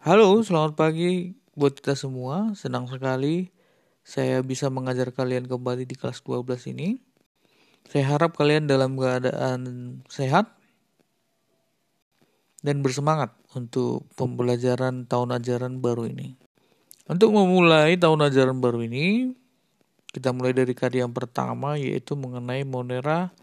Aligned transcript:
Halo, 0.00 0.40
selamat 0.40 0.80
pagi 0.80 1.36
buat 1.52 1.76
kita 1.76 1.92
semua. 1.92 2.56
Senang 2.56 2.88
sekali 2.88 3.52
saya 4.00 4.40
bisa 4.40 4.72
mengajar 4.72 5.12
kalian 5.12 5.44
kembali 5.44 5.84
di 5.84 5.92
kelas 5.92 6.24
12 6.24 6.72
ini. 6.72 6.96
Saya 7.84 8.16
harap 8.16 8.32
kalian 8.32 8.64
dalam 8.64 8.96
keadaan 8.96 9.60
sehat 10.08 10.56
dan 12.64 12.80
bersemangat 12.80 13.36
untuk 13.52 14.08
pembelajaran 14.16 15.04
tahun 15.04 15.36
ajaran 15.36 15.84
baru 15.84 16.08
ini. 16.08 16.32
Untuk 17.04 17.36
memulai 17.36 18.00
tahun 18.00 18.24
ajaran 18.24 18.56
baru 18.56 18.80
ini, 18.80 19.36
kita 20.16 20.32
mulai 20.32 20.56
dari 20.56 20.72
karya 20.72 21.04
yang 21.04 21.12
pertama 21.12 21.76
yaitu 21.76 22.16
mengenai 22.16 22.64
Monera 22.64 23.36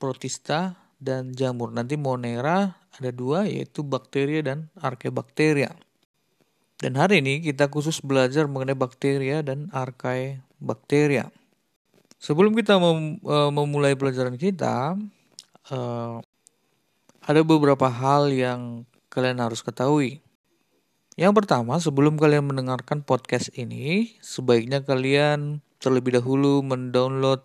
protista 0.00 0.81
dan 1.02 1.34
jamur. 1.34 1.74
Nanti 1.74 1.98
Monera 1.98 2.78
ada 2.94 3.10
dua 3.10 3.50
yaitu 3.50 3.82
bakteria 3.82 4.46
dan 4.46 4.70
arkebakteria. 4.78 5.74
Dan 6.78 6.94
hari 6.94 7.18
ini 7.18 7.42
kita 7.42 7.66
khusus 7.66 7.98
belajar 8.02 8.46
mengenai 8.46 8.78
bakteria 8.78 9.42
dan 9.42 9.66
arkebakteria. 9.74 11.30
Sebelum 12.22 12.54
kita 12.54 12.78
mem 12.78 13.18
uh, 13.26 13.50
memulai 13.50 13.98
pelajaran 13.98 14.38
kita, 14.38 14.94
uh, 15.74 16.16
ada 17.22 17.40
beberapa 17.42 17.90
hal 17.90 18.30
yang 18.30 18.86
kalian 19.10 19.42
harus 19.42 19.62
ketahui. 19.62 20.22
Yang 21.18 21.44
pertama, 21.44 21.76
sebelum 21.82 22.16
kalian 22.16 22.46
mendengarkan 22.46 23.02
podcast 23.02 23.50
ini, 23.58 24.16
sebaiknya 24.22 24.82
kalian 24.82 25.60
terlebih 25.82 26.18
dahulu 26.18 26.62
mendownload 26.62 27.42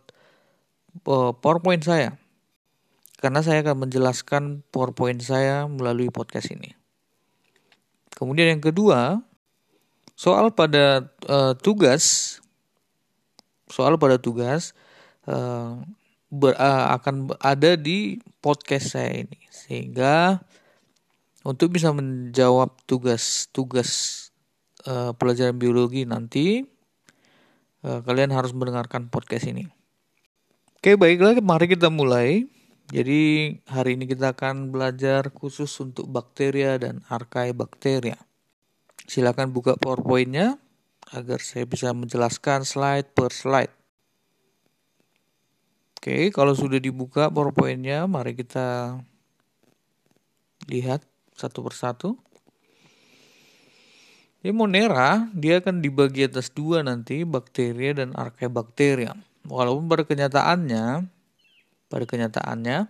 uh, 1.10 1.34
PowerPoint 1.34 1.82
saya 1.82 2.18
karena 3.18 3.42
saya 3.42 3.66
akan 3.66 3.90
menjelaskan 3.90 4.62
PowerPoint 4.70 5.22
saya 5.22 5.66
melalui 5.66 6.14
podcast 6.14 6.54
ini. 6.54 6.78
Kemudian 8.14 8.58
yang 8.58 8.64
kedua, 8.64 9.22
soal 10.18 10.54
pada 10.54 11.10
uh, 11.30 11.54
tugas, 11.58 12.38
soal 13.70 13.98
pada 14.02 14.18
tugas 14.18 14.74
uh, 15.30 15.82
ber, 16.30 16.58
uh, 16.58 16.98
akan 16.98 17.34
ada 17.42 17.78
di 17.78 18.22
podcast 18.42 18.98
saya 18.98 19.26
ini, 19.26 19.42
sehingga 19.54 20.42
untuk 21.46 21.74
bisa 21.74 21.94
menjawab 21.94 22.74
tugas-tugas 22.90 23.90
uh, 24.90 25.14
pelajaran 25.14 25.58
biologi 25.58 26.06
nanti, 26.06 26.66
uh, 27.86 28.02
kalian 28.02 28.34
harus 28.34 28.54
mendengarkan 28.54 29.10
podcast 29.14 29.46
ini. 29.46 29.70
Oke, 30.78 30.98
baiklah, 30.98 31.38
mari 31.42 31.70
kita 31.70 31.90
mulai. 31.90 32.57
Jadi 32.88 33.52
hari 33.68 34.00
ini 34.00 34.08
kita 34.08 34.32
akan 34.32 34.72
belajar 34.72 35.28
khusus 35.36 35.68
untuk 35.84 36.08
bakteria 36.08 36.80
dan 36.80 37.04
arkai 37.12 37.52
bakteria. 37.52 38.16
Silakan 39.04 39.52
buka 39.52 39.76
PowerPoint-nya 39.76 40.56
agar 41.12 41.44
saya 41.44 41.68
bisa 41.68 41.92
menjelaskan 41.92 42.64
slide 42.64 43.12
per 43.12 43.36
slide. 43.36 43.76
Oke, 46.00 46.32
kalau 46.32 46.56
sudah 46.56 46.80
dibuka 46.80 47.28
PowerPoint-nya, 47.28 48.08
mari 48.08 48.32
kita 48.40 48.96
lihat 50.72 51.04
satu 51.36 51.68
persatu. 51.68 52.16
Ini 54.48 54.56
Monera, 54.56 55.28
dia 55.36 55.60
akan 55.60 55.84
dibagi 55.84 56.24
atas 56.24 56.56
dua 56.56 56.88
nanti, 56.88 57.28
bakteria 57.28 58.00
dan 58.00 58.16
arkai 58.16 58.48
bakteria. 58.48 59.12
Walaupun 59.44 59.92
pada 59.92 60.08
kenyataannya 60.08 61.17
pada 61.88 62.04
kenyataannya. 62.04 62.88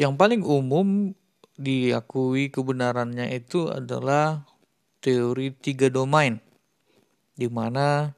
Yang 0.00 0.12
paling 0.16 0.42
umum 0.44 1.12
diakui 1.60 2.48
kebenarannya 2.48 3.28
itu 3.36 3.68
adalah 3.68 4.48
teori 5.04 5.52
tiga 5.52 5.92
domain, 5.92 6.40
di 7.36 7.48
mana 7.52 8.16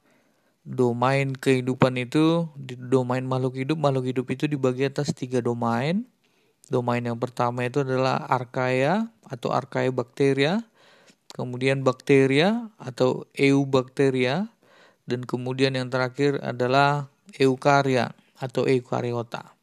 domain 0.62 1.34
kehidupan 1.34 1.98
itu 1.98 2.46
domain 2.86 3.26
makhluk 3.26 3.58
hidup 3.58 3.82
makhluk 3.82 4.06
hidup 4.14 4.26
itu 4.30 4.46
dibagi 4.46 4.86
atas 4.86 5.10
tiga 5.10 5.42
domain. 5.42 6.06
Domain 6.70 7.02
yang 7.02 7.18
pertama 7.18 7.66
itu 7.66 7.82
adalah 7.82 8.22
archaea 8.30 9.10
atau 9.26 9.50
archaea 9.50 9.90
bakteria, 9.90 10.62
kemudian 11.34 11.82
bakteria 11.82 12.70
atau 12.78 13.26
eubakteria, 13.34 14.46
dan 15.10 15.26
kemudian 15.26 15.74
yang 15.74 15.90
terakhir 15.90 16.38
adalah 16.38 17.10
eukarya 17.42 18.14
atau 18.42 18.66
eukariota. 18.66 19.54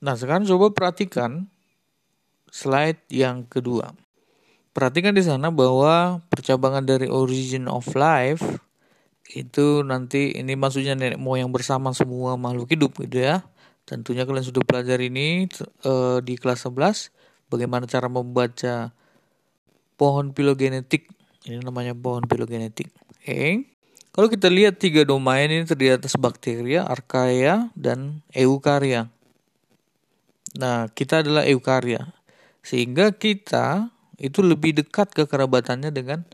Nah, 0.00 0.16
sekarang 0.16 0.48
coba 0.48 0.72
perhatikan 0.72 1.44
slide 2.48 3.04
yang 3.12 3.44
kedua. 3.44 3.92
Perhatikan 4.72 5.12
di 5.12 5.20
sana 5.20 5.52
bahwa 5.52 6.24
percabangan 6.32 6.88
dari 6.88 7.12
origin 7.12 7.68
of 7.68 7.84
life 7.92 8.62
itu 9.36 9.84
nanti 9.84 10.32
ini 10.32 10.56
maksudnya 10.56 10.96
nenek 10.96 11.20
moyang 11.20 11.52
bersama 11.52 11.92
semua 11.92 12.40
makhluk 12.40 12.72
hidup 12.72 12.96
gitu 13.04 13.28
ya. 13.28 13.44
Tentunya 13.84 14.24
kalian 14.24 14.44
sudah 14.44 14.64
belajar 14.64 14.96
ini 15.04 15.48
uh, 15.84 16.24
di 16.24 16.40
kelas 16.40 16.64
11 16.64 17.12
bagaimana 17.52 17.84
cara 17.84 18.08
membaca 18.08 18.96
pohon 20.00 20.32
filogenetik. 20.32 21.12
Ini 21.44 21.60
namanya 21.60 21.92
pohon 21.92 22.24
filogenetik. 22.24 22.88
Oke. 23.12 23.20
Okay. 23.24 23.77
Kalau 24.18 24.26
kita 24.26 24.50
lihat 24.50 24.82
tiga 24.82 25.06
domain 25.06 25.46
ini 25.46 25.62
terdiri 25.62 25.94
atas 25.94 26.18
bakteria, 26.18 26.82
archaea, 26.82 27.70
dan 27.78 28.18
eukarya. 28.34 29.06
Nah, 30.58 30.90
kita 30.90 31.22
adalah 31.22 31.46
eukarya. 31.46 32.18
Sehingga 32.66 33.14
kita 33.14 33.94
itu 34.18 34.42
lebih 34.42 34.74
dekat 34.74 35.14
kekerabatannya 35.14 35.94
dengan 35.94 36.26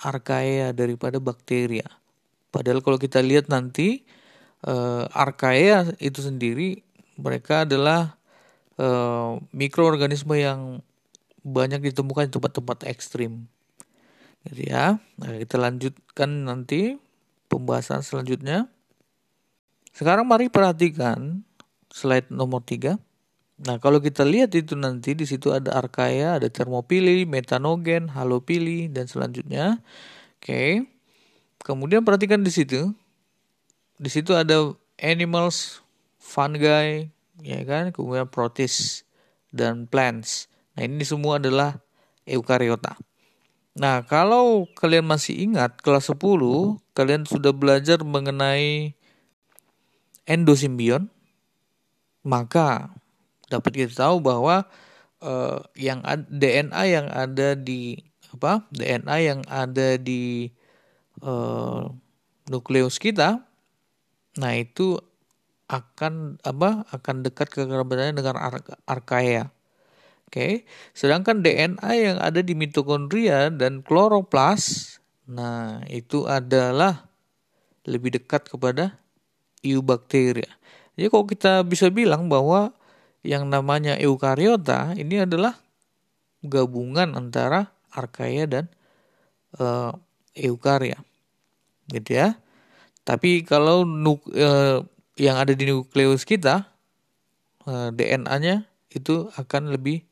archaea 0.00 0.72
daripada 0.72 1.20
bakteria. 1.20 1.84
Padahal 2.48 2.80
kalau 2.80 2.96
kita 2.96 3.20
lihat 3.20 3.52
nanti 3.52 4.00
uh, 4.64 5.04
archaea 5.12 5.92
itu 6.00 6.24
sendiri 6.24 6.80
mereka 7.20 7.68
adalah 7.68 8.16
uh, 8.80 9.36
mikroorganisme 9.52 10.40
yang 10.40 10.80
banyak 11.44 11.84
ditemukan 11.84 12.32
di 12.32 12.40
tempat-tempat 12.40 12.88
ekstrim. 12.88 13.44
Gitu 14.48 14.72
ya. 14.72 14.96
Nah, 15.20 15.36
kita 15.36 15.60
lanjutkan 15.60 16.48
nanti 16.48 17.09
pembahasan 17.50 18.06
selanjutnya. 18.06 18.70
Sekarang 19.90 20.24
mari 20.24 20.46
perhatikan 20.46 21.42
slide 21.90 22.30
nomor 22.30 22.62
3. 22.62 22.94
Nah, 23.60 23.76
kalau 23.76 24.00
kita 24.00 24.24
lihat 24.24 24.56
itu 24.56 24.72
nanti 24.78 25.12
di 25.12 25.28
situ 25.28 25.52
ada 25.52 25.76
archaea, 25.76 26.40
ada 26.40 26.48
termopili, 26.48 27.28
metanogen, 27.28 28.08
halopili 28.08 28.88
dan 28.88 29.04
selanjutnya. 29.04 29.84
Oke. 30.40 30.88
Kemudian 31.60 32.00
perhatikan 32.06 32.40
di 32.40 32.48
situ. 32.48 32.96
Di 34.00 34.08
situ 34.08 34.32
ada 34.32 34.72
animals, 34.96 35.84
fungi, 36.16 37.12
ya 37.44 37.60
kan, 37.68 37.92
kemudian 37.92 38.32
protists 38.32 39.04
dan 39.52 39.84
plants. 39.84 40.48
Nah, 40.72 40.88
ini 40.88 41.04
semua 41.04 41.36
adalah 41.36 41.84
eukariota. 42.24 42.96
Nah, 43.78 44.02
kalau 44.02 44.66
kalian 44.74 45.06
masih 45.06 45.46
ingat 45.46 45.78
kelas 45.78 46.10
10, 46.10 46.18
kalian 46.90 47.22
sudah 47.22 47.54
belajar 47.54 48.02
mengenai 48.02 48.98
endosimbion, 50.26 51.06
maka 52.26 52.90
dapat 53.46 53.86
kita 53.86 54.06
tahu 54.06 54.22
bahwa 54.22 54.66
uh, 55.22 55.62
yang 55.78 56.02
DNA 56.30 56.82
yang 56.86 57.06
ada 57.10 57.54
di 57.54 57.98
apa? 58.30 58.62
DNA 58.70 59.16
yang 59.26 59.40
ada 59.50 59.98
di 59.98 60.50
uh, 61.22 61.90
nukleus 62.46 63.02
kita 63.02 63.42
nah 64.38 64.54
itu 64.54 64.94
akan 65.66 66.38
apa? 66.46 66.86
akan 66.94 67.26
dekat 67.26 67.50
kekerabatannya 67.50 68.14
dengan 68.18 68.38
ar 68.38 68.62
archaea. 68.86 69.50
Oke, 70.30 70.62
sedangkan 70.94 71.42
DNA 71.42 71.90
yang 71.98 72.22
ada 72.22 72.38
di 72.38 72.54
mitokondria 72.54 73.50
dan 73.50 73.82
kloroplas, 73.82 74.94
nah 75.26 75.82
itu 75.90 76.22
adalah 76.30 77.10
lebih 77.82 78.14
dekat 78.14 78.46
kepada 78.46 78.94
eubakteria. 79.66 80.46
Jadi 80.94 81.06
kalau 81.10 81.26
kita 81.26 81.66
bisa 81.66 81.90
bilang 81.90 82.30
bahwa 82.30 82.70
yang 83.26 83.50
namanya 83.50 83.98
eukariota 83.98 84.94
ini 84.94 85.26
adalah 85.26 85.58
gabungan 86.46 87.18
antara 87.18 87.74
archaea 87.90 88.46
dan 88.46 88.70
uh, 89.58 89.90
eukarya, 90.38 91.02
gitu 91.90 92.22
ya. 92.22 92.38
Tapi 93.02 93.42
kalau 93.42 93.82
nuk, 93.82 94.22
uh, 94.30 94.86
yang 95.18 95.42
ada 95.42 95.58
di 95.58 95.66
nukleus 95.66 96.22
kita, 96.22 96.70
uh, 97.66 97.90
DNA-nya 97.90 98.70
itu 98.94 99.26
akan 99.34 99.74
lebih 99.74 100.06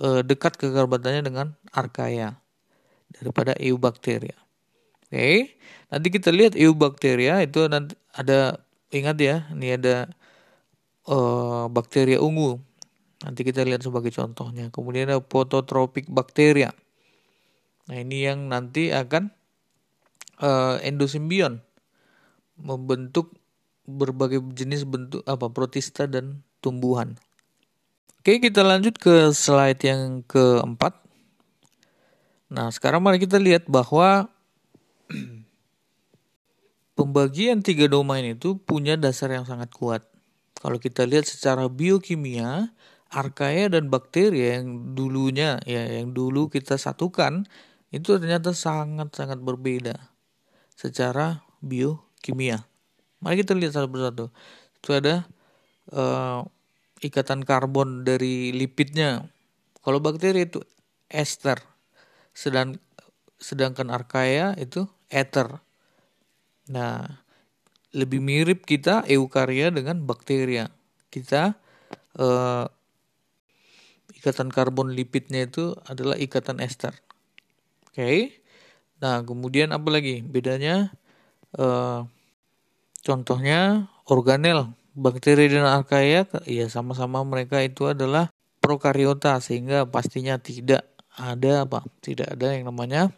uh, 0.00 0.22
dekat 0.24 0.56
kekerabatannya 0.58 1.22
dengan 1.22 1.46
archaea 1.70 2.38
daripada 3.14 3.54
eubakteria. 3.60 4.34
Oke, 5.04 5.14
okay. 5.14 5.38
nanti 5.92 6.08
kita 6.10 6.34
lihat 6.34 6.58
eubakteria 6.58 7.44
itu 7.44 7.70
nanti 7.70 7.94
ada 8.10 8.58
ingat 8.90 9.16
ya, 9.20 9.36
ini 9.54 9.78
ada 9.78 10.10
uh, 11.06 11.70
bakteria 11.70 12.18
ungu. 12.18 12.58
Nanti 13.22 13.40
kita 13.46 13.64
lihat 13.64 13.80
sebagai 13.80 14.12
contohnya. 14.12 14.68
Kemudian 14.68 15.08
ada 15.08 15.20
phototropik 15.22 16.10
bakteria. 16.12 16.76
Nah, 17.88 17.96
ini 18.00 18.24
yang 18.28 18.48
nanti 18.48 18.92
akan 18.92 19.32
uh, 20.40 20.76
endosimbion 20.84 21.60
membentuk 22.60 23.32
berbagai 23.84 24.40
jenis 24.56 24.88
bentuk 24.88 25.20
apa 25.28 25.52
protista 25.52 26.08
dan 26.08 26.40
tumbuhan. 26.64 27.20
Oke, 28.24 28.40
kita 28.40 28.64
lanjut 28.64 28.96
ke 28.96 29.36
slide 29.36 29.84
yang 29.84 30.24
keempat. 30.24 30.96
Nah, 32.48 32.72
sekarang 32.72 33.04
mari 33.04 33.20
kita 33.20 33.36
lihat 33.36 33.68
bahwa 33.68 34.32
pembagian 36.96 37.60
tiga 37.60 37.84
domain 37.84 38.24
itu 38.24 38.56
punya 38.56 38.96
dasar 38.96 39.28
yang 39.28 39.44
sangat 39.44 39.68
kuat. 39.76 40.08
Kalau 40.56 40.80
kita 40.80 41.04
lihat 41.04 41.28
secara 41.28 41.68
biokimia, 41.68 42.72
arkaea 43.12 43.68
dan 43.68 43.92
bakteri 43.92 44.56
yang 44.56 44.96
dulunya 44.96 45.60
ya 45.68 45.84
yang 45.84 46.16
dulu 46.16 46.48
kita 46.48 46.80
satukan 46.80 47.44
itu 47.92 48.16
ternyata 48.16 48.56
sangat-sangat 48.56 49.36
berbeda 49.44 50.00
secara 50.72 51.44
biokimia. 51.60 52.64
Mari 53.20 53.44
kita 53.44 53.52
lihat 53.52 53.76
satu 53.76 53.92
persatu. 53.92 54.32
Itu 54.80 54.96
ada 54.96 55.28
uh, 55.92 56.53
ikatan 57.02 57.42
karbon 57.42 58.06
dari 58.06 58.54
lipidnya. 58.54 59.26
Kalau 59.82 59.98
bakteri 60.00 60.46
itu 60.46 60.60
ester, 61.10 61.60
sedang 62.32 62.78
sedangkan 63.40 63.92
arkaea 63.92 64.56
itu 64.56 64.86
ether. 65.12 65.60
Nah, 66.70 67.24
lebih 67.92 68.18
mirip 68.18 68.64
kita 68.64 69.04
eukarya 69.06 69.70
dengan 69.70 70.00
bakteria. 70.02 70.72
Kita 71.12 71.54
uh, 72.18 72.66
ikatan 74.16 74.48
karbon 74.48 74.96
lipidnya 74.96 75.44
itu 75.44 75.76
adalah 75.84 76.16
ikatan 76.16 76.58
ester. 76.64 76.96
Oke. 77.92 77.94
Okay. 77.94 78.18
Nah, 79.04 79.20
kemudian 79.20 79.76
apa 79.76 79.92
lagi? 79.92 80.24
Bedanya 80.24 80.88
uh, 81.60 82.08
contohnya 83.04 83.92
organel 84.08 84.72
bakteri 84.94 85.50
dan 85.50 85.66
arkaea 85.66 86.26
ya 86.46 86.66
sama-sama 86.70 87.20
mereka 87.26 87.60
itu 87.60 87.90
adalah 87.90 88.30
prokariota 88.62 89.36
sehingga 89.42 89.84
pastinya 89.90 90.38
tidak 90.38 90.86
ada 91.14 91.66
apa? 91.68 91.84
Tidak 92.00 92.38
ada 92.38 92.54
yang 92.54 92.70
namanya 92.70 93.10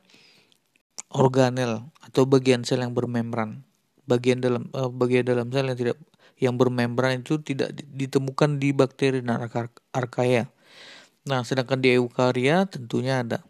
organel 1.13 1.93
atau 2.03 2.27
bagian 2.27 2.67
sel 2.67 2.83
yang 2.83 2.97
bermembran 2.97 3.63
bagian 4.07 4.39
dalam 4.39 4.71
uh, 4.73 4.89
bagian 4.89 5.27
dalam 5.27 5.51
sel 5.51 5.67
yang 5.67 5.79
tidak 5.79 5.99
yang 6.39 6.55
bermembran 6.55 7.21
itu 7.21 7.43
tidak 7.43 7.75
ditemukan 7.75 8.63
di 8.63 8.71
bakteri 8.71 9.25
dan 9.25 9.43
arkaea. 9.93 10.53
Nah, 11.27 11.41
sedangkan 11.43 11.81
di 11.81 11.97
eukarya 11.97 12.69
tentunya 12.69 13.25
ada. 13.25 13.41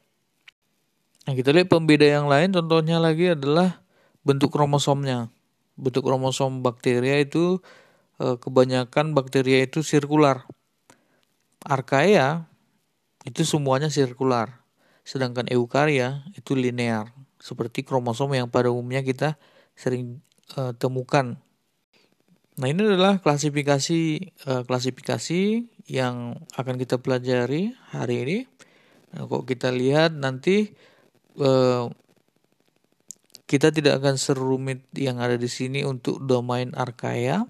Nah, 1.26 1.34
kita 1.34 1.50
lihat 1.50 1.68
pembeda 1.68 2.06
yang 2.06 2.30
lain 2.30 2.54
contohnya 2.54 3.02
lagi 3.02 3.34
adalah 3.34 3.82
bentuk 4.22 4.54
kromosomnya. 4.54 5.28
Bentuk 5.76 6.06
kromosom 6.06 6.64
bakteria 6.64 7.20
itu 7.20 7.58
eh, 7.58 7.84
kebanyakan 8.16 9.12
bakteria 9.12 9.64
itu 9.64 9.84
sirkular. 9.84 10.48
Arkaea 11.60 12.48
itu 13.26 13.42
semuanya 13.42 13.90
sirkular. 13.90 14.62
Sedangkan 15.06 15.46
eukarya 15.50 16.26
itu 16.34 16.58
linear, 16.58 17.10
seperti 17.38 17.86
kromosom 17.86 18.34
yang 18.34 18.50
pada 18.50 18.70
umumnya 18.70 19.02
kita 19.06 19.38
sering 19.78 20.22
uh, 20.58 20.74
temukan. 20.74 21.38
Nah, 22.56 22.66
ini 22.72 22.80
adalah 22.88 23.20
klasifikasi 23.20 24.00
uh, 24.48 24.62
klasifikasi 24.64 25.42
yang 25.86 26.40
akan 26.56 26.74
kita 26.80 26.98
pelajari 26.98 27.76
hari 27.92 28.16
ini. 28.24 28.38
Nah, 29.12 29.28
kok 29.28 29.44
kita 29.44 29.70
lihat 29.70 30.16
nanti 30.16 30.72
uh, 31.38 31.86
kita 33.46 33.70
tidak 33.70 34.02
akan 34.02 34.18
serumit 34.18 34.82
yang 34.96 35.22
ada 35.22 35.38
di 35.38 35.46
sini 35.46 35.86
untuk 35.86 36.18
domain 36.24 36.74
arkaea 36.74 37.46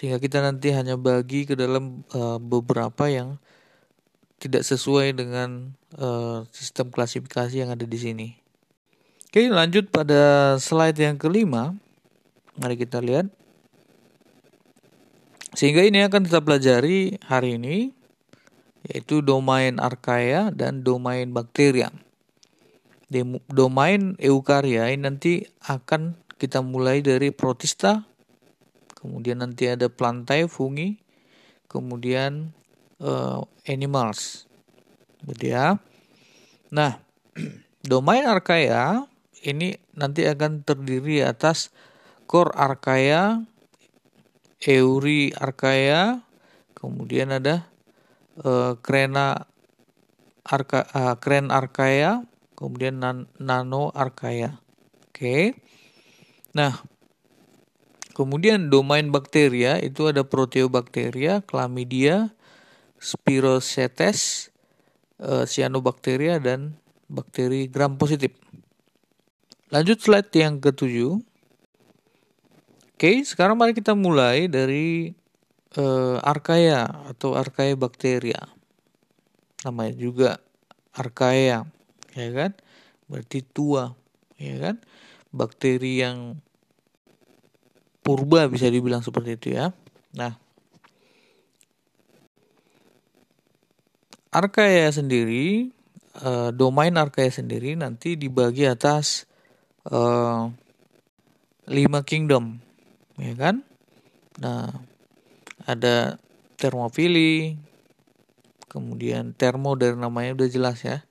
sehingga 0.00 0.16
kita 0.16 0.40
nanti 0.40 0.72
hanya 0.72 0.96
bagi 0.96 1.44
ke 1.44 1.52
dalam 1.52 2.08
uh, 2.16 2.40
beberapa 2.40 3.04
yang 3.12 3.36
tidak 4.40 4.64
sesuai 4.64 5.12
dengan 5.12 5.76
uh, 6.00 6.48
sistem 6.56 6.88
klasifikasi 6.88 7.52
yang 7.52 7.68
ada 7.68 7.84
di 7.84 7.98
sini. 8.00 8.28
Oke, 9.28 9.44
lanjut 9.52 9.92
pada 9.92 10.56
slide 10.56 10.96
yang 10.96 11.20
kelima. 11.20 11.76
Mari 12.56 12.80
kita 12.80 13.04
lihat. 13.04 13.28
Sehingga 15.52 15.84
ini 15.84 16.00
akan 16.00 16.24
kita 16.24 16.40
pelajari 16.40 17.20
hari 17.28 17.60
ini, 17.60 17.92
yaitu 18.88 19.20
domain 19.20 19.76
arkaea 19.76 20.48
dan 20.48 20.80
domain 20.80 21.28
bakteria. 21.28 21.92
Domain 23.52 24.16
eukarya 24.16 24.88
ini 24.88 25.04
nanti 25.04 25.32
akan 25.68 26.16
kita 26.40 26.64
mulai 26.64 27.04
dari 27.04 27.28
protista, 27.28 28.08
kemudian 29.00 29.40
nanti 29.40 29.72
ada 29.72 29.88
plantae, 29.88 30.44
fungi, 30.46 31.00
kemudian 31.66 32.52
uh, 33.00 33.42
animals. 33.64 34.44
Gitu 35.24 35.56
ya. 35.56 35.80
Nah, 36.68 37.00
domain 37.90 38.28
arkaea 38.28 39.08
ini 39.40 39.80
nanti 39.96 40.28
akan 40.28 40.60
terdiri 40.62 41.24
atas 41.24 41.72
core 42.28 42.52
archaea, 42.52 43.40
euri 44.60 45.32
archaea, 45.32 46.20
kemudian 46.76 47.32
ada 47.32 47.64
uh, 48.44 48.76
krena 48.84 49.48
arka, 50.44 50.84
uh, 50.92 51.16
kren 51.16 51.48
archaea, 51.48 52.24
kemudian 52.52 53.00
nan, 53.00 53.32
nano 53.40 53.88
archaea. 53.96 54.60
Oke. 55.08 55.16
Okay. 55.16 55.42
Nah, 56.52 56.82
kemudian 58.12 58.68
domain 58.68 59.08
bakteria 59.08 59.78
itu 59.80 60.10
ada 60.10 60.26
proteobakteria, 60.26 61.42
chlamydia, 61.46 62.34
spirochetes, 63.00 64.52
uh, 65.20 65.48
cyanobacteria 65.48 66.36
dan 66.38 66.76
bakteri 67.08 67.66
gram 67.66 67.96
positif. 67.96 68.36
Lanjut 69.70 70.02
slide 70.02 70.30
yang 70.34 70.58
ketujuh. 70.58 71.22
Oke, 73.00 73.24
sekarang 73.24 73.56
mari 73.56 73.72
kita 73.72 73.96
mulai 73.96 74.44
dari 74.44 75.16
uh, 75.80 76.20
archaea 76.20 77.08
atau 77.08 77.32
archaea 77.32 77.78
bakteria. 77.78 78.50
Namanya 79.64 79.94
juga 79.96 80.30
archaea, 80.92 81.64
ya 82.12 82.28
kan? 82.36 82.52
Berarti 83.08 83.40
tua, 83.40 83.96
ya 84.36 84.56
kan? 84.60 84.76
Bakteri 85.32 86.02
yang 86.02 86.44
purba 88.00 88.48
bisa 88.48 88.66
dibilang 88.66 89.04
seperti 89.04 89.36
itu 89.36 89.48
ya. 89.54 89.72
Nah, 90.16 90.34
archaea 94.34 94.90
sendiri, 94.90 95.70
uh, 96.24 96.50
domain 96.50 96.94
archaea 96.96 97.30
sendiri 97.30 97.76
nanti 97.78 98.18
dibagi 98.18 98.66
atas 98.66 99.28
uh, 99.86 100.50
lima 101.70 102.00
kingdom, 102.02 102.58
ya 103.20 103.34
kan? 103.38 103.62
Nah, 104.40 104.72
ada 105.68 106.18
termofili, 106.56 107.60
kemudian 108.66 109.36
termo 109.36 109.76
dari 109.78 109.94
namanya 109.94 110.34
udah 110.40 110.48
jelas 110.50 110.82
ya, 110.82 111.04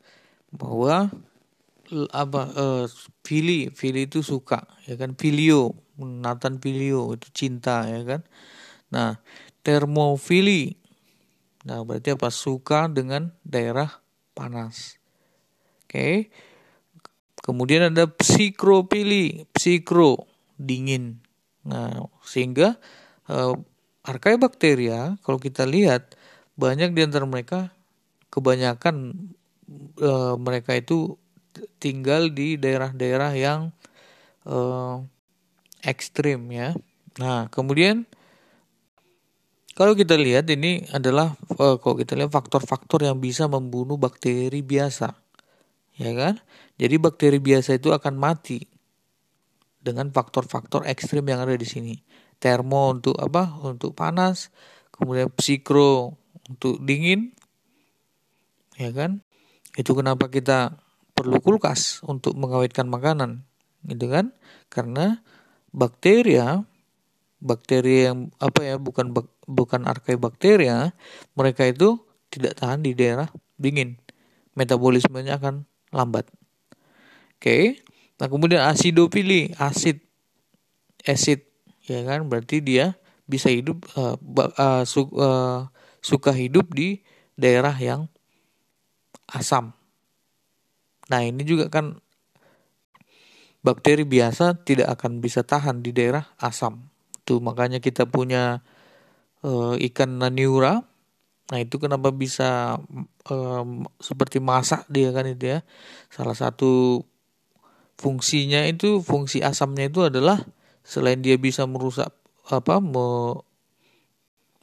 bahwa 0.52 1.14
apa 2.14 2.42
uh, 2.54 2.86
fili 3.26 3.74
fili 3.74 4.06
itu 4.06 4.22
suka 4.22 4.62
ya 4.86 4.94
kan 4.94 5.18
filio 5.18 5.74
Nathan 6.00 6.64
filio 6.64 7.12
itu 7.14 7.28
cinta 7.36 7.84
ya 7.86 8.02
kan? 8.08 8.22
Nah 8.92 9.20
termofili 9.64 10.80
nah 11.68 11.84
berarti 11.84 12.16
apa? 12.16 12.32
Suka 12.32 12.88
dengan 12.88 13.36
daerah 13.44 14.00
panas. 14.32 14.96
Oke. 15.84 15.92
Okay. 15.92 16.16
Kemudian 17.40 17.90
ada 17.90 18.06
psikropili, 18.06 19.48
psikro, 19.56 20.30
dingin. 20.60 21.24
Nah, 21.66 22.06
sehingga 22.22 22.78
uh, 23.32 23.58
bakteria 24.38 25.18
kalau 25.24 25.40
kita 25.40 25.64
lihat 25.64 26.14
banyak 26.60 26.92
di 26.92 27.02
antara 27.02 27.24
mereka 27.24 27.72
kebanyakan 28.30 29.16
uh, 30.04 30.36
mereka 30.36 30.76
itu 30.76 31.16
tinggal 31.82 32.30
di 32.30 32.60
daerah-daerah 32.60 33.32
yang 33.34 33.62
uh, 34.46 35.02
ekstrim 35.84 36.50
ya. 36.52 36.76
Nah, 37.20 37.48
kemudian 37.52 38.08
kalau 39.76 39.96
kita 39.96 40.20
lihat 40.20 40.48
ini 40.52 40.84
adalah 40.92 41.36
uh, 41.56 41.80
kalau 41.80 41.96
kita 41.96 42.20
lihat 42.20 42.32
faktor-faktor 42.32 43.08
yang 43.08 43.18
bisa 43.20 43.48
membunuh 43.48 43.96
bakteri 43.96 44.60
biasa 44.60 45.16
ya 46.00 46.12
kan? 46.16 46.40
Jadi 46.80 46.96
bakteri 46.96 47.38
biasa 47.44 47.76
itu 47.76 47.92
akan 47.92 48.16
mati 48.16 48.64
dengan 49.84 50.08
faktor-faktor 50.10 50.88
ekstrim 50.88 51.28
yang 51.28 51.44
ada 51.44 51.54
di 51.60 51.68
sini. 51.68 51.96
Termo 52.40 52.96
untuk 52.96 53.20
apa? 53.20 53.60
Untuk 53.68 53.92
panas, 53.92 54.48
kemudian 54.96 55.28
psikro 55.36 56.16
untuk 56.48 56.80
dingin, 56.80 57.36
ya 58.80 58.96
kan? 58.96 59.20
Itu 59.76 59.92
kenapa 59.92 60.32
kita 60.32 60.80
perlu 61.12 61.44
kulkas 61.44 62.00
untuk 62.08 62.40
mengawetkan 62.40 62.88
makanan, 62.88 63.44
gitu 63.92 64.08
kan? 64.08 64.32
Karena 64.72 65.20
bakteria 65.74 66.66
bakteri 67.40 68.12
yang 68.12 68.36
apa 68.44 68.62
ya 68.68 68.76
bukan 68.76 69.16
bak, 69.16 69.28
bukan 69.48 69.88
bakteria 70.20 70.92
mereka 71.40 71.64
itu 71.66 72.04
tidak 72.30 72.60
tahan 72.60 72.84
di 72.84 72.92
daerah 72.94 73.32
dingin. 73.56 73.98
Metabolismenya 74.60 75.40
akan 75.40 75.64
lambat. 75.96 76.28
Oke 77.40 77.40
okay. 77.40 77.64
nah 78.20 78.28
kemudian 78.28 78.60
asidofili 78.68 79.56
asid 79.56 80.04
acid 81.08 81.48
ya 81.88 82.04
kan? 82.04 82.28
Berarti 82.28 82.60
dia 82.60 83.00
bisa 83.24 83.48
hidup 83.48 83.88
uh, 83.96 84.20
uh, 84.60 84.84
su, 84.84 85.08
uh, 85.16 85.72
suka 86.04 86.36
hidup 86.36 86.76
di 86.76 87.00
daerah 87.40 87.74
yang 87.80 88.12
asam. 89.32 89.72
Nah 91.08 91.24
ini 91.24 91.48
juga 91.48 91.72
kan 91.72 92.04
bakteri 93.60 94.08
biasa 94.08 94.64
tidak 94.64 95.00
akan 95.00 95.20
bisa 95.20 95.44
tahan 95.44 95.84
di 95.84 95.92
daerah 95.92 96.32
asam. 96.40 96.88
Itu 97.24 97.44
makanya 97.44 97.84
kita 97.84 98.08
punya 98.08 98.64
uh, 99.44 99.76
ikan 99.78 100.20
naniura. 100.20 100.84
Nah, 101.50 101.58
itu 101.58 101.82
kenapa 101.82 102.14
bisa 102.14 102.78
um, 103.28 103.90
seperti 103.98 104.38
masak 104.38 104.86
dia 104.86 105.10
kan 105.10 105.26
itu 105.26 105.58
ya. 105.58 105.60
Salah 106.14 106.38
satu 106.38 107.04
fungsinya 108.00 108.64
itu 108.70 109.04
fungsi 109.04 109.44
asamnya 109.44 109.90
itu 109.92 110.08
adalah 110.08 110.40
selain 110.86 111.20
dia 111.20 111.36
bisa 111.36 111.68
merusak 111.68 112.14
apa 112.50 112.80
me, 112.80 113.38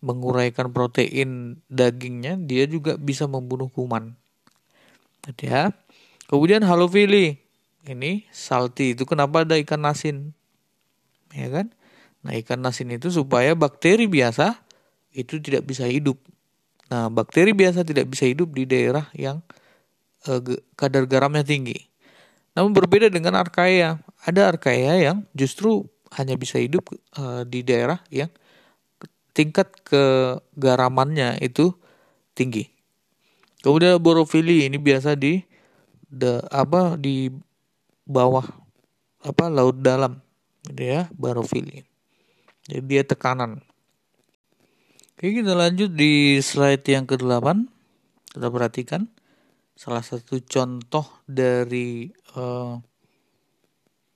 menguraikan 0.00 0.70
protein 0.70 1.60
dagingnya, 1.66 2.38
dia 2.38 2.64
juga 2.70 2.94
bisa 2.96 3.26
membunuh 3.26 3.66
kuman. 3.66 4.14
Ya. 5.42 5.74
Kemudian 6.30 6.62
halofili 6.62 7.45
ini 7.86 8.26
salty 8.34 8.98
itu 8.98 9.06
kenapa 9.06 9.46
ada 9.46 9.54
ikan 9.58 9.82
asin? 9.86 10.34
Ya 11.32 11.48
kan? 11.50 11.70
Nah 12.26 12.34
ikan 12.42 12.62
asin 12.66 12.90
itu 12.94 13.10
supaya 13.10 13.54
bakteri 13.54 14.10
biasa 14.10 14.58
itu 15.14 15.38
tidak 15.38 15.66
bisa 15.66 15.86
hidup. 15.86 16.18
Nah 16.90 17.06
bakteri 17.10 17.54
biasa 17.54 17.86
tidak 17.86 18.10
bisa 18.10 18.26
hidup 18.26 18.50
di 18.50 18.66
daerah 18.66 19.06
yang 19.14 19.42
uh, 20.26 20.42
kadar 20.74 21.06
garamnya 21.06 21.46
tinggi. 21.46 21.86
Namun 22.56 22.72
berbeda 22.72 23.12
dengan 23.12 23.36
archaea. 23.38 24.00
Ada 24.26 24.56
archaea 24.56 24.98
yang 24.98 25.22
justru 25.36 25.86
hanya 26.16 26.34
bisa 26.34 26.56
hidup 26.58 26.88
uh, 27.18 27.44
di 27.44 27.60
daerah 27.62 28.00
yang 28.08 28.32
tingkat 29.36 29.68
kegaramannya 29.84 31.36
itu 31.44 31.76
tinggi. 32.32 32.72
Kemudian 33.60 34.00
borofili 34.00 34.64
ini 34.64 34.80
biasa 34.80 35.18
di 35.18 35.44
the, 36.08 36.40
apa 36.48 36.96
di 36.96 37.28
bawah 38.06 38.46
apa 39.20 39.50
laut 39.50 39.82
dalam 39.82 40.22
gitu 40.70 40.82
ya 40.82 41.02
barofili 41.12 41.86
jadi 42.66 42.82
dia 42.82 43.02
tekanan. 43.06 43.62
Oke 45.16 45.32
kita 45.32 45.54
lanjut 45.54 45.94
di 45.94 46.42
slide 46.42 46.82
yang 46.82 47.06
ke-8 47.06 47.46
kita 48.34 48.48
perhatikan. 48.50 49.02
Salah 49.78 50.02
satu 50.02 50.42
contoh 50.42 51.06
dari 51.24 52.10
uh, 52.34 52.74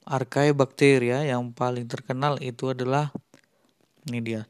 arkai 0.09 0.51
bakteria 0.51 1.23
yang 1.23 1.55
paling 1.55 1.87
terkenal 1.87 2.43
itu 2.43 2.75
adalah 2.75 3.15
ini 4.11 4.19
dia 4.19 4.43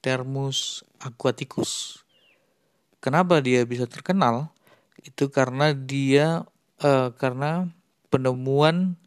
Thermus 0.00 0.82
aquaticus. 0.98 2.02
Kenapa 3.04 3.38
dia 3.44 3.62
bisa 3.68 3.84
terkenal? 3.84 4.48
Itu 5.02 5.28
karena 5.28 5.76
dia 5.76 6.46
uh, 6.80 7.10
karena 7.14 7.68
penemuan 8.12 9.00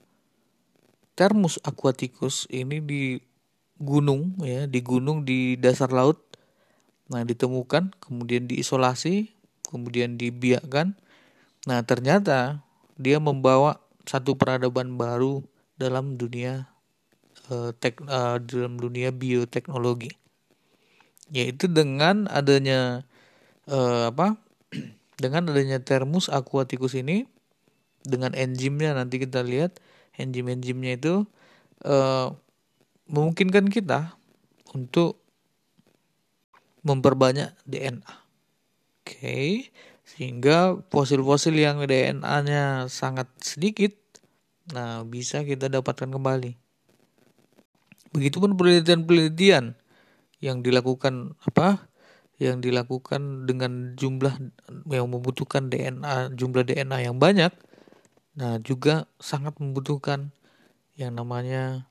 Thermus 1.16 1.62
aquaticus 1.62 2.50
ini 2.52 2.82
di 2.82 3.22
gunung 3.80 4.36
ya, 4.44 4.66
di 4.66 4.84
gunung 4.84 5.24
di 5.24 5.56
dasar 5.56 5.94
laut. 5.94 6.20
Nah, 7.08 7.22
ditemukan, 7.22 7.94
kemudian 8.02 8.50
diisolasi, 8.50 9.32
kemudian 9.70 10.18
dibiakkan. 10.18 10.98
Nah, 11.70 11.86
ternyata 11.86 12.66
dia 12.98 13.22
membawa 13.22 13.80
satu 14.04 14.36
peradaban 14.36 14.98
baru 14.98 15.46
dalam 15.80 16.20
dunia 16.20 16.68
uh, 17.48 17.72
tek, 17.78 18.02
uh, 18.10 18.42
dalam 18.42 18.76
dunia 18.76 19.14
bioteknologi. 19.16 20.12
Yaitu 21.30 21.72
dengan 21.72 22.28
adanya 22.28 23.08
uh, 23.70 24.12
apa? 24.12 24.36
dengan 25.22 25.48
adanya 25.48 25.80
Thermus 25.80 26.28
aquaticus 26.28 26.98
ini 26.98 27.30
dengan 28.06 28.38
enzimnya 28.38 28.94
nanti 28.94 29.20
kita 29.20 29.42
lihat 29.42 29.82
enzim-enzimnya 30.16 30.96
itu 30.96 31.28
uh, 31.84 32.32
memungkinkan 33.10 33.70
kita 33.70 34.16
untuk 34.74 35.22
memperbanyak 36.86 37.54
DNA. 37.66 38.14
Oke, 39.06 39.22
okay. 39.22 39.50
sehingga 40.06 40.82
fosil-fosil 40.90 41.54
yang 41.54 41.82
DNA-nya 41.86 42.90
sangat 42.90 43.30
sedikit, 43.38 43.94
nah 44.74 45.06
bisa 45.06 45.46
kita 45.46 45.70
dapatkan 45.70 46.10
kembali. 46.10 46.58
Begitupun 48.14 48.58
penelitian-penelitian 48.58 49.78
yang 50.42 50.58
dilakukan 50.62 51.38
apa? 51.46 51.90
Yang 52.42 52.70
dilakukan 52.70 53.46
dengan 53.46 53.94
jumlah 53.94 54.36
yang 54.90 55.08
membutuhkan 55.10 55.70
DNA, 55.70 56.34
jumlah 56.34 56.66
DNA 56.66 57.10
yang 57.10 57.18
banyak, 57.22 57.54
Nah, 58.36 58.60
juga 58.60 59.08
sangat 59.16 59.56
membutuhkan 59.64 60.36
yang 61.00 61.16
namanya 61.16 61.88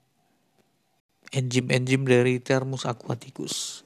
enzim-enzim 1.32 2.04
dari 2.04 2.36
Thermus 2.36 2.84
aquaticus. 2.84 3.80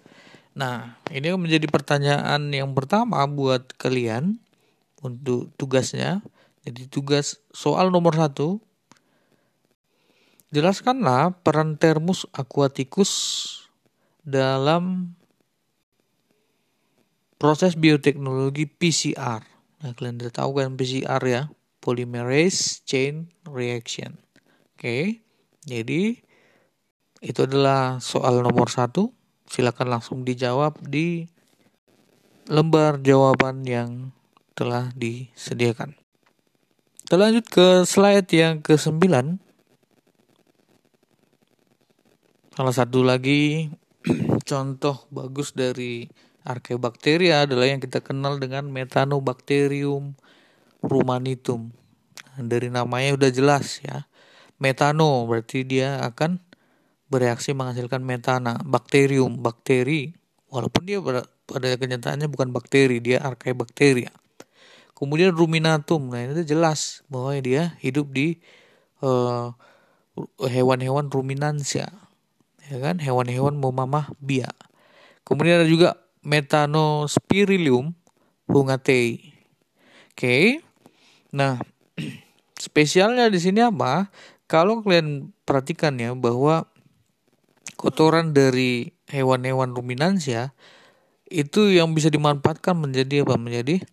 Nah, 0.58 0.98
ini 1.14 1.30
menjadi 1.38 1.70
pertanyaan 1.70 2.50
yang 2.50 2.74
pertama 2.74 3.22
buat 3.30 3.78
kalian 3.78 4.42
untuk 4.98 5.54
tugasnya. 5.54 6.18
Jadi 6.66 6.90
tugas 6.90 7.38
soal 7.54 7.94
nomor 7.94 8.18
satu, 8.18 8.58
jelaskanlah 10.50 11.38
peran 11.46 11.78
Thermus 11.78 12.26
aquaticus 12.34 13.10
dalam 14.26 15.14
proses 17.38 17.78
bioteknologi 17.78 18.66
PCR. 18.66 19.46
Nah, 19.78 19.94
kalian 19.94 20.18
udah 20.18 20.34
tahu 20.34 20.58
kan 20.58 20.74
PCR 20.74 21.22
ya 21.22 21.42
polymerase 21.88 22.84
chain 22.84 23.32
reaction. 23.48 24.20
Oke, 24.76 25.24
jadi 25.64 26.20
itu 27.24 27.40
adalah 27.48 27.96
soal 28.04 28.44
nomor 28.44 28.68
satu. 28.68 29.16
Silakan 29.48 29.96
langsung 29.96 30.20
dijawab 30.20 30.84
di 30.84 31.24
lembar 32.52 33.00
jawaban 33.00 33.64
yang 33.64 34.12
telah 34.52 34.92
disediakan. 34.92 35.96
Kita 37.08 37.16
lanjut 37.16 37.48
ke 37.48 37.88
slide 37.88 38.28
yang 38.36 38.60
ke-9. 38.60 39.00
Salah 42.52 42.74
satu 42.76 43.00
lagi 43.00 43.72
contoh 44.50 45.08
bagus 45.08 45.56
dari 45.56 46.04
Archaeobacteria 46.44 47.48
adalah 47.48 47.64
yang 47.64 47.80
kita 47.80 48.04
kenal 48.04 48.36
dengan 48.36 48.68
Methanobacterium 48.68 50.20
rumanitum. 50.82 51.70
Dari 52.38 52.70
namanya 52.70 53.18
udah 53.18 53.30
jelas 53.34 53.82
ya. 53.82 54.06
Metano 54.58 55.26
berarti 55.26 55.62
dia 55.66 56.02
akan 56.02 56.42
bereaksi 57.08 57.56
menghasilkan 57.56 58.04
metana, 58.04 58.60
bakterium, 58.62 59.40
bakteri. 59.40 60.14
Walaupun 60.48 60.82
dia 60.88 61.00
pada 61.48 61.74
kenyataannya 61.76 62.28
bukan 62.28 62.52
bakteri, 62.52 63.00
dia 63.00 63.24
archaebacteria. 63.24 64.12
Kemudian 64.96 65.30
ruminatum, 65.30 66.10
nah 66.10 66.24
itu 66.24 66.42
jelas 66.42 67.06
bahwa 67.06 67.36
dia 67.38 67.78
hidup 67.78 68.10
di 68.10 68.42
eh, 69.04 69.46
hewan-hewan 70.42 71.06
ruminansia, 71.06 71.86
ya 72.66 72.78
kan, 72.82 72.98
hewan-hewan 72.98 73.54
memamah 73.54 74.10
biak. 74.18 74.54
Kemudian 75.22 75.62
ada 75.62 75.68
juga 75.68 75.94
Metanospirillum 76.26 77.94
hungatei. 78.50 79.38
Oke, 80.12 80.18
okay. 80.18 80.46
Nah, 81.32 81.60
spesialnya 82.64 83.28
di 83.28 83.40
sini 83.40 83.60
apa? 83.64 84.08
Kalau 84.48 84.80
kalian 84.80 85.32
perhatikan 85.44 86.00
ya 86.00 86.16
bahwa 86.16 86.64
kotoran 87.76 88.32
dari 88.32 88.96
hewan-hewan 89.12 89.76
ruminansia 89.76 90.56
itu 91.28 91.68
yang 91.68 91.92
bisa 91.92 92.08
dimanfaatkan 92.08 92.76
menjadi 92.76 93.28
apa? 93.28 93.36
Menjadi 93.36 93.84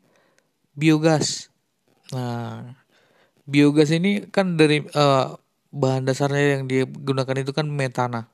biogas. 0.75 1.51
Nah, 2.15 2.75
biogas 3.43 3.91
ini 3.91 4.27
kan 4.31 4.55
dari 4.55 4.83
uh, 4.95 5.35
bahan 5.75 6.07
dasarnya 6.07 6.59
yang 6.59 6.63
digunakan 6.71 7.35
itu 7.35 7.51
kan 7.51 7.67
metana. 7.67 8.31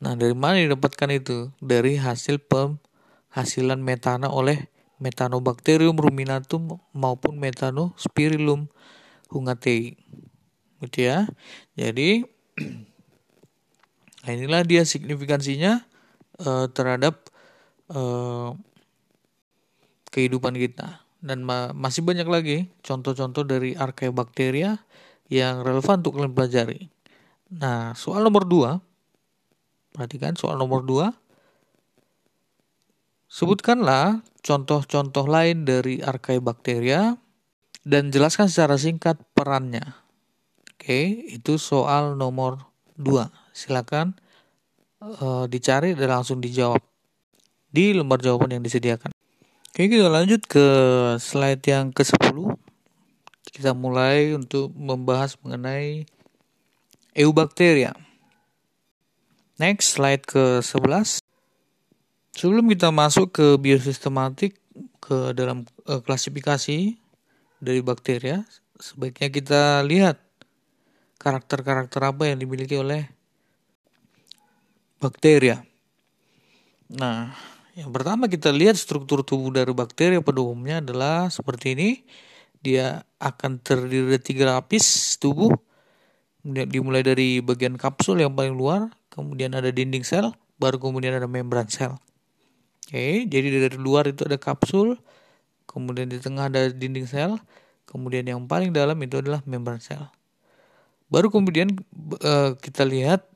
Nah, 0.00 0.16
dari 0.16 0.32
mana 0.32 0.58
didapatkan 0.58 1.10
itu? 1.12 1.52
Dari 1.60 2.00
hasil 2.00 2.40
penghasilan 2.48 3.78
metana 3.84 4.32
oleh 4.32 4.69
Methanobacterium 5.00 5.96
ruminatum 5.96 6.78
maupun 6.92 7.40
Methanospirillum 7.40 8.68
hungatei. 9.32 9.96
Gitu 10.84 11.08
ya. 11.08 11.24
Jadi 11.74 12.24
nah 14.22 14.30
inilah 14.36 14.62
dia 14.68 14.84
signifikansinya 14.84 15.80
uh, 16.44 16.68
terhadap 16.68 17.26
uh, 17.90 18.52
kehidupan 20.12 20.54
kita. 20.56 21.04
Dan 21.20 21.44
ma 21.44 21.72
masih 21.76 22.00
banyak 22.00 22.28
lagi 22.28 22.58
contoh-contoh 22.80 23.44
dari 23.44 23.76
archaeobacteria 23.76 24.80
yang 25.28 25.60
relevan 25.60 26.00
untuk 26.00 26.16
kalian 26.16 26.32
pelajari. 26.32 26.88
Nah, 27.50 27.92
soal 27.92 28.24
nomor 28.24 28.48
dua, 28.48 28.80
perhatikan 29.92 30.34
soal 30.34 30.56
nomor 30.56 30.82
dua. 30.82 31.12
Sebutkanlah 33.30 34.26
contoh-contoh 34.42 35.30
lain 35.30 35.62
dari 35.62 36.02
archaeobacteria 36.02 37.14
dan 37.86 38.10
jelaskan 38.10 38.50
secara 38.50 38.74
singkat 38.74 39.22
perannya. 39.38 39.94
Oke, 40.74 41.30
itu 41.30 41.54
soal 41.54 42.18
nomor 42.18 42.66
2. 42.98 43.30
Silakan 43.54 44.18
uh, 44.98 45.46
dicari 45.46 45.94
dan 45.94 46.20
langsung 46.20 46.42
dijawab 46.42 46.82
di 47.70 47.94
lembar 47.94 48.18
jawaban 48.18 48.50
yang 48.50 48.66
disediakan. 48.66 49.14
Oke, 49.70 49.86
kita 49.86 50.10
lanjut 50.10 50.42
ke 50.50 50.66
slide 51.22 51.62
yang 51.70 51.94
ke-10. 51.94 52.34
Kita 53.46 53.78
mulai 53.78 54.34
untuk 54.34 54.74
membahas 54.74 55.38
mengenai 55.46 56.02
eubacteria. 57.14 57.94
Next, 59.62 59.94
slide 59.94 60.26
ke-11. 60.26 61.19
Sebelum 62.34 62.70
kita 62.70 62.94
masuk 62.94 63.34
ke 63.34 63.46
biosistematik 63.58 64.58
ke 65.02 65.34
dalam 65.34 65.66
uh, 65.90 65.98
klasifikasi 65.98 66.94
dari 67.58 67.80
bakteria, 67.82 68.46
sebaiknya 68.78 69.28
kita 69.28 69.62
lihat 69.82 70.22
karakter-karakter 71.20 72.00
apa 72.00 72.30
yang 72.30 72.40
dimiliki 72.40 72.78
oleh 72.78 73.10
bakteria. 75.02 75.60
Nah, 76.90 77.34
yang 77.74 77.90
pertama 77.90 78.26
kita 78.26 78.50
lihat 78.50 78.74
struktur 78.78 79.22
tubuh 79.22 79.52
dari 79.52 79.70
bakteri 79.70 80.18
pada 80.20 80.40
umumnya 80.42 80.80
adalah 80.82 81.28
seperti 81.28 81.76
ini. 81.76 81.90
Dia 82.60 83.00
akan 83.16 83.56
terdiri 83.60 84.16
dari 84.16 84.20
tiga 84.20 84.44
lapis 84.52 85.16
tubuh, 85.16 85.48
dimulai 86.44 87.00
dari 87.00 87.40
bagian 87.40 87.80
kapsul 87.80 88.20
yang 88.20 88.36
paling 88.36 88.52
luar, 88.52 88.92
kemudian 89.08 89.56
ada 89.56 89.72
dinding 89.72 90.04
sel, 90.04 90.36
baru 90.60 90.76
kemudian 90.76 91.16
ada 91.16 91.24
membran 91.24 91.68
sel. 91.72 91.96
Oke, 92.90 93.22
jadi 93.30 93.70
dari 93.70 93.78
luar 93.78 94.10
itu 94.10 94.26
ada 94.26 94.34
kapsul, 94.34 94.98
kemudian 95.70 96.10
di 96.10 96.18
tengah 96.18 96.50
ada 96.50 96.66
dinding 96.74 97.06
sel, 97.06 97.38
kemudian 97.86 98.26
yang 98.26 98.50
paling 98.50 98.74
dalam 98.74 98.98
itu 98.98 99.22
adalah 99.22 99.46
membran 99.46 99.78
sel. 99.78 100.10
Baru 101.06 101.30
kemudian 101.30 101.70
uh, 102.18 102.58
kita 102.58 102.82
lihat 102.82 103.30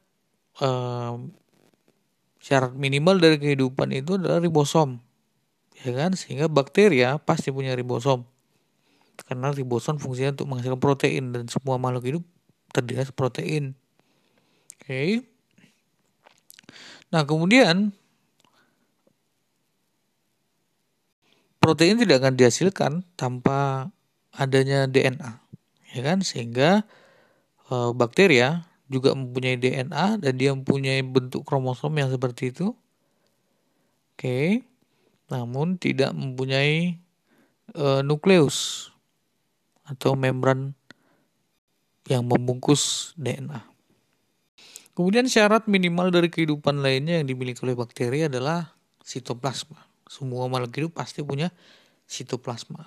uh, 0.58 1.23
syarat 2.42 2.75
minimal 2.75 3.23
dari 3.23 3.38
kehidupan 3.38 3.94
itu 3.94 4.18
adalah 4.18 4.42
ribosom, 4.42 4.99
ya 5.87 5.94
kan? 5.94 6.18
Sehingga 6.18 6.50
bakteria 6.50 7.23
pasti 7.23 7.54
punya 7.54 7.78
ribosom, 7.78 8.26
karena 9.30 9.54
ribosom 9.54 10.02
fungsinya 10.02 10.34
untuk 10.34 10.50
menghasilkan 10.50 10.82
protein 10.82 11.30
dan 11.30 11.46
semua 11.46 11.78
makhluk 11.78 12.02
hidup 12.11 12.25
terdiri 12.75 13.06
dari 13.06 13.14
protein. 13.14 13.64
Oke. 14.82 15.23
Nah 17.14 17.23
kemudian 17.23 17.94
protein 21.64 21.97
tidak 21.97 22.21
akan 22.21 22.37
dihasilkan 22.37 22.92
tanpa 23.16 23.88
adanya 24.37 24.85
DNA, 24.85 25.40
ya 25.97 26.00
kan? 26.04 26.21
Sehingga 26.21 26.85
e, 27.73 27.75
bakteria 27.97 28.68
juga 28.92 29.16
mempunyai 29.16 29.57
DNA 29.57 30.20
dan 30.20 30.33
dia 30.37 30.53
mempunyai 30.53 31.00
bentuk 31.00 31.48
kromosom 31.48 31.96
yang 31.96 32.12
seperti 32.12 32.53
itu. 32.53 32.77
Oke. 34.12 34.61
Namun 35.33 35.81
tidak 35.81 36.12
mempunyai 36.12 37.00
e, 37.72 37.87
nukleus 38.05 38.92
atau 39.88 40.12
membran 40.12 40.77
yang 42.05 42.29
membungkus 42.29 43.16
DNA. 43.16 43.64
Kemudian 44.92 45.33
syarat 45.33 45.64
minimal 45.64 46.12
dari 46.12 46.29
kehidupan 46.29 46.85
lainnya 46.85 47.24
yang 47.24 47.27
dimiliki 47.27 47.64
oleh 47.64 47.72
bakteri 47.72 48.29
adalah 48.29 48.77
sitoplasma 49.00 49.93
semua 50.14 50.46
makhluk 50.46 50.72
hidup 50.79 50.92
pasti 50.94 51.27
punya 51.27 51.50
sitoplasma. 52.07 52.87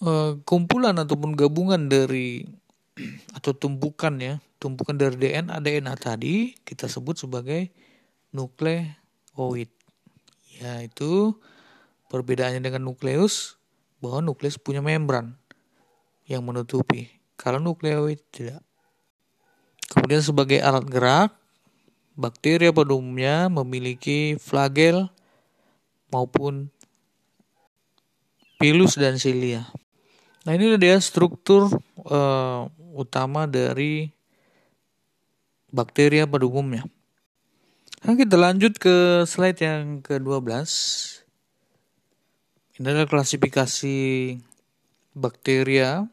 E, 0.00 0.40
kumpulan 0.48 0.96
ataupun 0.96 1.36
gabungan 1.36 1.92
dari 1.92 2.48
atau 3.36 3.52
tumpukan 3.52 4.16
ya, 4.16 4.40
tumpukan 4.56 4.96
dari 4.96 5.20
DNA 5.20 5.60
DNA 5.60 5.94
tadi 6.00 6.56
kita 6.64 6.88
sebut 6.88 7.20
sebagai 7.20 7.68
nukleoid. 8.32 9.68
Yaitu 10.56 11.36
perbedaannya 12.08 12.64
dengan 12.64 12.88
nukleus 12.88 13.60
bahwa 14.00 14.24
nukleus 14.24 14.56
punya 14.56 14.80
membran 14.80 15.36
yang 16.24 16.40
menutupi. 16.40 17.12
Kalau 17.36 17.60
nukleoid 17.60 18.24
tidak. 18.32 18.64
Kemudian 19.92 20.24
sebagai 20.24 20.58
alat 20.64 20.88
gerak, 20.88 21.30
bakteri 22.16 22.72
pada 22.72 22.96
umumnya 22.96 23.52
memiliki 23.52 24.40
flagel 24.40 25.12
maupun 26.10 26.70
pilus 28.56 28.96
dan 28.96 29.20
silia. 29.20 29.68
Nah 30.46 30.54
ini 30.54 30.78
dia 30.78 30.96
struktur 31.02 31.68
uh, 32.06 32.70
utama 32.96 33.44
dari 33.44 34.08
bakteri 35.74 36.24
pada 36.24 36.44
umumnya. 36.48 36.88
Nah, 38.06 38.14
kita 38.14 38.36
lanjut 38.38 38.78
ke 38.78 39.26
slide 39.26 39.60
yang 39.60 40.00
ke-12. 40.04 40.46
Ini 42.76 42.86
adalah 42.92 43.08
klasifikasi 43.08 43.98
bakteria. 45.16 46.04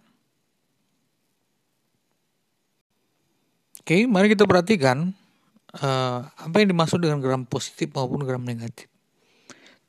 Oke, 3.84 4.08
mari 4.08 4.32
kita 4.32 4.48
perhatikan 4.48 5.12
uh, 5.76 6.24
apa 6.24 6.56
yang 6.64 6.72
dimaksud 6.72 7.04
dengan 7.04 7.20
gram 7.20 7.44
positif 7.44 7.92
maupun 7.92 8.24
gram 8.24 8.40
negatif. 8.40 8.88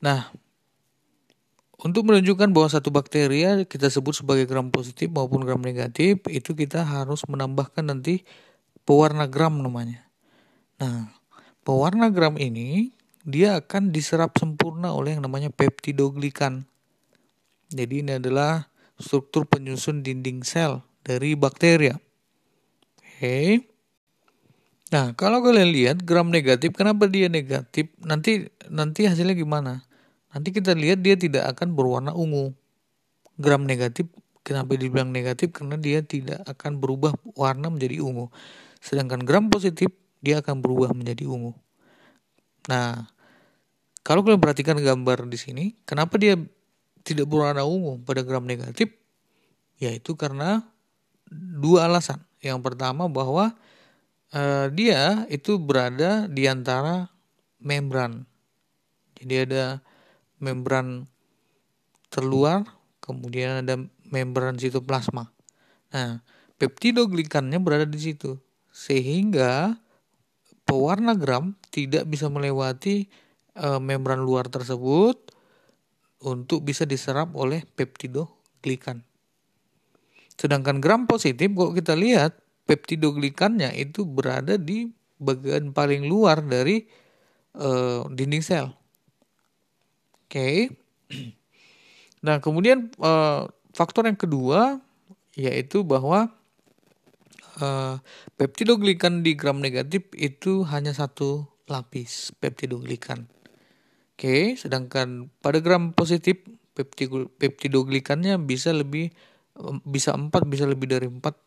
Nah, 0.05 0.29
untuk 1.81 2.05
menunjukkan 2.05 2.53
bahwa 2.53 2.69
satu 2.69 2.93
bakteri 2.93 3.65
kita 3.65 3.89
sebut 3.89 4.13
sebagai 4.13 4.45
gram 4.45 4.69
positif 4.69 5.09
maupun 5.09 5.41
gram 5.41 5.57
negatif, 5.65 6.21
itu 6.29 6.53
kita 6.53 6.85
harus 6.85 7.25
menambahkan 7.25 7.89
nanti 7.89 8.21
pewarna 8.85 9.25
gram 9.25 9.57
namanya. 9.57 10.05
Nah, 10.77 11.09
pewarna 11.65 12.13
gram 12.13 12.37
ini 12.37 12.93
dia 13.25 13.57
akan 13.57 13.89
diserap 13.89 14.37
sempurna 14.37 14.93
oleh 14.93 15.17
yang 15.17 15.25
namanya 15.25 15.49
peptidoglikan. 15.49 16.69
Jadi 17.73 18.05
ini 18.05 18.21
adalah 18.21 18.69
struktur 19.01 19.49
penyusun 19.49 20.05
dinding 20.05 20.45
sel 20.45 20.85
dari 21.01 21.33
bakteri. 21.33 21.89
Oke. 23.01 23.65
Nah, 24.93 25.17
kalau 25.17 25.41
kalian 25.41 25.73
lihat 25.73 25.97
gram 26.05 26.29
negatif, 26.29 26.77
kenapa 26.77 27.09
dia 27.09 27.25
negatif? 27.25 27.89
Nanti 28.05 28.45
nanti 28.69 29.09
hasilnya 29.09 29.33
gimana? 29.33 29.81
Nanti 30.35 30.51
kita 30.51 30.75
lihat 30.75 30.99
dia 30.99 31.15
tidak 31.15 31.47
akan 31.55 31.71
berwarna 31.71 32.11
ungu. 32.11 32.51
Gram 33.39 33.63
negatif, 33.63 34.11
kenapa 34.43 34.75
dibilang 34.75 35.15
negatif? 35.15 35.55
Karena 35.55 35.79
dia 35.79 36.03
tidak 36.03 36.43
akan 36.43 36.83
berubah 36.83 37.15
warna 37.39 37.71
menjadi 37.71 38.03
ungu. 38.03 38.27
Sedangkan 38.83 39.23
gram 39.23 39.47
positif, 39.47 39.89
dia 40.19 40.43
akan 40.43 40.59
berubah 40.59 40.91
menjadi 40.91 41.23
ungu. 41.23 41.55
Nah, 42.67 43.07
kalau 44.05 44.21
kalian 44.21 44.43
perhatikan 44.43 44.77
gambar 44.77 45.25
di 45.25 45.39
sini, 45.39 45.65
kenapa 45.87 46.19
dia 46.19 46.37
tidak 47.01 47.25
berwarna 47.25 47.63
ungu 47.65 48.03
pada 48.03 48.21
gram 48.21 48.43
negatif? 48.43 48.91
Yaitu 49.81 50.13
karena 50.13 50.61
dua 51.31 51.89
alasan. 51.89 52.21
Yang 52.43 52.61
pertama 52.61 53.09
bahwa 53.09 53.57
uh, 54.33 54.67
dia 54.69 55.25
itu 55.33 55.57
berada 55.57 56.29
di 56.29 56.45
antara 56.45 57.09
membran. 57.57 58.29
Jadi 59.17 59.35
ada 59.49 59.81
membran 60.39 61.07
terluar, 62.09 62.63
kemudian 63.03 63.65
ada 63.65 63.75
membran 64.07 64.55
sitoplasma. 64.55 65.31
Nah, 65.91 66.23
peptidoglikannya 66.59 67.59
berada 67.59 67.87
di 67.87 67.99
situ. 67.99 68.39
Sehingga 68.75 69.79
pewarna 70.67 71.15
gram 71.15 71.55
tidak 71.71 72.09
bisa 72.09 72.27
melewati 72.27 73.07
e, 73.55 73.67
membran 73.79 74.19
luar 74.19 74.51
tersebut 74.51 75.31
untuk 76.25 76.65
bisa 76.65 76.83
diserap 76.83 77.31
oleh 77.37 77.63
peptidoglikan. 77.63 79.05
Sedangkan 80.35 80.83
gram 80.83 81.07
positif 81.07 81.47
kok 81.55 81.77
kita 81.77 81.95
lihat 81.95 82.35
peptidoglikannya 82.67 83.71
itu 83.79 84.03
berada 84.03 84.59
di 84.59 84.91
bagian 85.15 85.71
paling 85.71 86.03
luar 86.03 86.43
dari 86.43 86.83
e, 87.55 87.69
dinding 88.11 88.43
sel. 88.43 88.75
Oke. 90.35 90.67
Nah, 92.19 92.43
kemudian 92.43 92.91
uh, 92.99 93.47
faktor 93.71 94.03
yang 94.03 94.19
kedua 94.19 94.83
yaitu 95.39 95.87
bahwa 95.87 96.27
uh, 97.63 98.03
peptidoglikan 98.35 99.23
di 99.23 99.39
gram 99.39 99.63
negatif 99.63 100.11
itu 100.11 100.67
hanya 100.67 100.91
satu 100.91 101.47
lapis 101.71 102.35
peptidoglikan. 102.43 103.31
Oke, 104.11 104.59
sedangkan 104.59 105.31
pada 105.39 105.63
gram 105.63 105.95
positif 105.95 106.43
peptidoglikannya 107.39 108.35
bisa 108.43 108.75
lebih 108.75 109.15
bisa 109.87 110.19
empat 110.19 110.51
bisa 110.51 110.67
lebih 110.67 110.91
dari 110.91 111.07
empat 111.07 111.39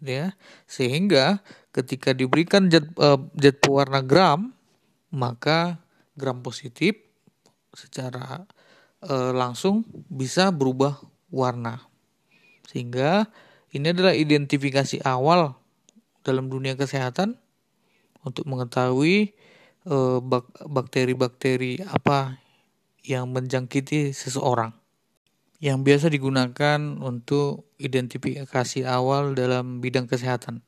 gitu 0.00 0.08
ya. 0.08 0.32
Sehingga 0.64 1.44
ketika 1.76 2.16
diberikan 2.16 2.72
zat 2.72 2.88
uh, 2.96 3.20
pewarna 3.60 4.00
gram 4.00 4.56
maka 5.12 5.84
gram 6.16 6.40
positif 6.40 7.09
secara 7.74 8.46
uh, 9.04 9.32
langsung 9.34 9.86
bisa 10.10 10.50
berubah 10.50 10.98
warna. 11.30 11.84
Sehingga 12.70 13.26
ini 13.70 13.90
adalah 13.90 14.14
identifikasi 14.14 15.02
awal 15.06 15.54
dalam 16.22 16.50
dunia 16.50 16.74
kesehatan 16.74 17.38
untuk 18.26 18.44
mengetahui 18.46 19.32
eh, 19.88 20.18
bakteri-bakteri 20.68 21.82
apa 21.88 22.36
yang 23.02 23.32
menjangkiti 23.32 24.12
seseorang 24.12 24.76
yang 25.60 25.84
biasa 25.84 26.08
digunakan 26.08 26.80
untuk 27.04 27.68
identifikasi 27.76 28.80
awal 28.88 29.36
dalam 29.36 29.84
bidang 29.84 30.08
kesehatan. 30.08 30.64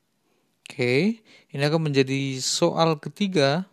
Oke, 0.69 1.25
ini 1.49 1.63
akan 1.65 1.89
menjadi 1.89 2.37
soal 2.45 3.01
ketiga. 3.01 3.72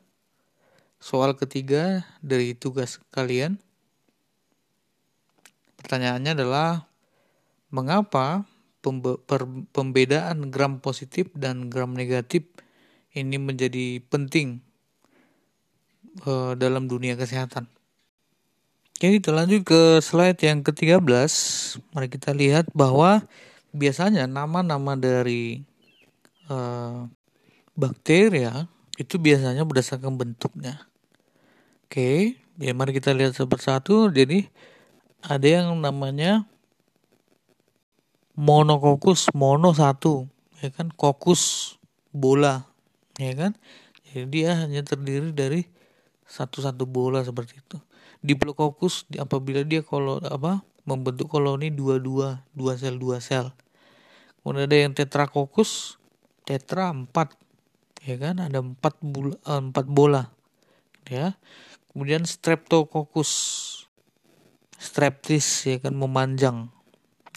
Soal 0.99 1.31
ketiga 1.39 2.03
dari 2.19 2.51
tugas 2.53 2.99
kalian. 3.15 3.55
Pertanyaannya 5.79 6.35
adalah 6.35 6.91
mengapa 7.71 8.43
pembedaan 9.71 10.51
gram 10.51 10.83
positif 10.83 11.31
dan 11.35 11.71
gram 11.71 11.95
negatif 11.95 12.43
ini 13.15 13.39
menjadi 13.39 14.03
penting 14.12 14.59
uh, 16.27 16.53
dalam 16.59 16.91
dunia 16.91 17.15
kesehatan. 17.15 17.71
Oke, 18.99 19.15
kita 19.23 19.31
lanjut 19.31 19.63
ke 19.63 20.03
slide 20.03 20.43
yang 20.43 20.59
ke-13. 20.59 20.99
Mari 21.95 22.07
kita 22.12 22.35
lihat 22.35 22.67
bahwa 22.75 23.23
biasanya 23.71 24.27
nama-nama 24.27 24.99
dari 24.99 25.63
uh, 26.51 27.07
bakteria 27.79 28.67
itu 28.99 29.15
biasanya 29.15 29.63
berdasarkan 29.63 30.19
bentuknya. 30.19 30.88
Oke, 31.89 32.38
ya 32.62 32.69
mari 32.78 32.93
kita 32.93 33.17
lihat 33.17 33.34
satu. 33.34 33.49
Persatu. 33.49 34.13
Jadi 34.13 34.45
ada 35.25 35.41
yang 35.41 35.73
namanya 35.73 36.45
monokokus 38.38 39.34
mono 39.34 39.73
satu 39.73 40.30
ya 40.62 40.69
kan? 40.69 40.93
Kokus 40.93 41.73
bola 42.13 42.69
ya 43.17 43.34
kan? 43.34 43.58
Jadi 44.06 44.21
dia 44.30 44.54
hanya 44.62 44.86
terdiri 44.86 45.34
dari 45.34 45.65
satu-satu 46.30 46.86
bola 46.86 47.25
seperti 47.25 47.58
itu. 47.58 47.82
Diplococcus 48.21 49.10
apabila 49.17 49.65
dia 49.65 49.82
kalau 49.82 50.21
apa 50.21 50.62
membentuk 50.86 51.25
koloni 51.25 51.73
dua-dua 51.73 52.45
dua 52.54 52.78
sel 52.78 53.02
dua 53.02 53.17
sel. 53.17 53.49
Kemudian 54.45 54.69
ada 54.69 54.78
yang 54.78 54.93
tetracoccus 54.93 55.97
tetra 56.45 56.93
empat 56.93 57.34
ya 58.06 58.21
kan? 58.21 58.45
Ada 58.45 58.62
empat 58.62 59.02
bola, 59.02 59.34
eh, 59.41 59.58
empat 59.58 59.89
bola 59.89 60.30
ya 61.10 61.34
kemudian 61.91 62.23
streptococcus 62.25 63.32
streptis 64.80 65.67
ya 65.67 65.78
kan 65.82 65.93
memanjang 65.95 66.71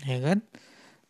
ya 0.07 0.19
kan 0.23 0.43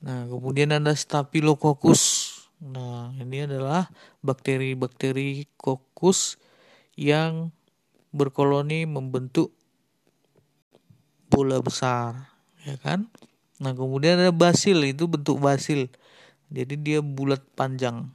Nah, 0.02 0.26
kemudian 0.26 0.74
ada 0.74 0.90
Staphylococcus. 0.98 2.35
Nah, 2.59 3.14
ini 3.22 3.46
adalah 3.46 3.87
bakteri-bakteri 4.18 5.46
kokus 5.55 6.42
yang 6.98 7.55
berkoloni 8.11 8.83
membentuk 8.85 9.55
bola 11.31 11.62
besar, 11.62 12.35
ya 12.66 12.74
kan? 12.83 13.07
Nah, 13.62 13.72
kemudian 13.78 14.18
ada 14.18 14.35
basil, 14.35 14.83
itu 14.83 15.07
bentuk 15.07 15.38
basil. 15.38 15.87
Jadi 16.50 16.74
dia 16.83 16.98
bulat 16.98 17.40
panjang. 17.55 18.11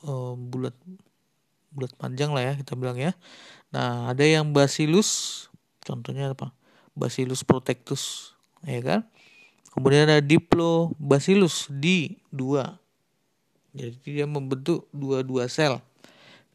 Uh, 0.00 0.32
bulat 0.38 0.72
bulat 1.70 1.92
panjang 2.00 2.32
lah 2.32 2.42
ya 2.46 2.52
kita 2.56 2.78
bilang 2.78 2.96
ya. 2.96 3.12
Nah, 3.70 4.10
ada 4.10 4.26
yang 4.26 4.50
bacillus, 4.50 5.46
contohnya 5.86 6.34
apa? 6.34 6.50
Bacillus 6.98 7.46
protectus, 7.46 8.34
ya 8.66 8.82
kan? 8.82 9.00
Kemudian 9.70 10.10
ada 10.10 10.18
Diplobacillus 10.18 11.70
D2. 11.70 12.34
Jadi 13.70 13.96
dia 14.02 14.26
membentuk 14.26 14.90
dua-dua 14.90 15.46
sel. 15.46 15.78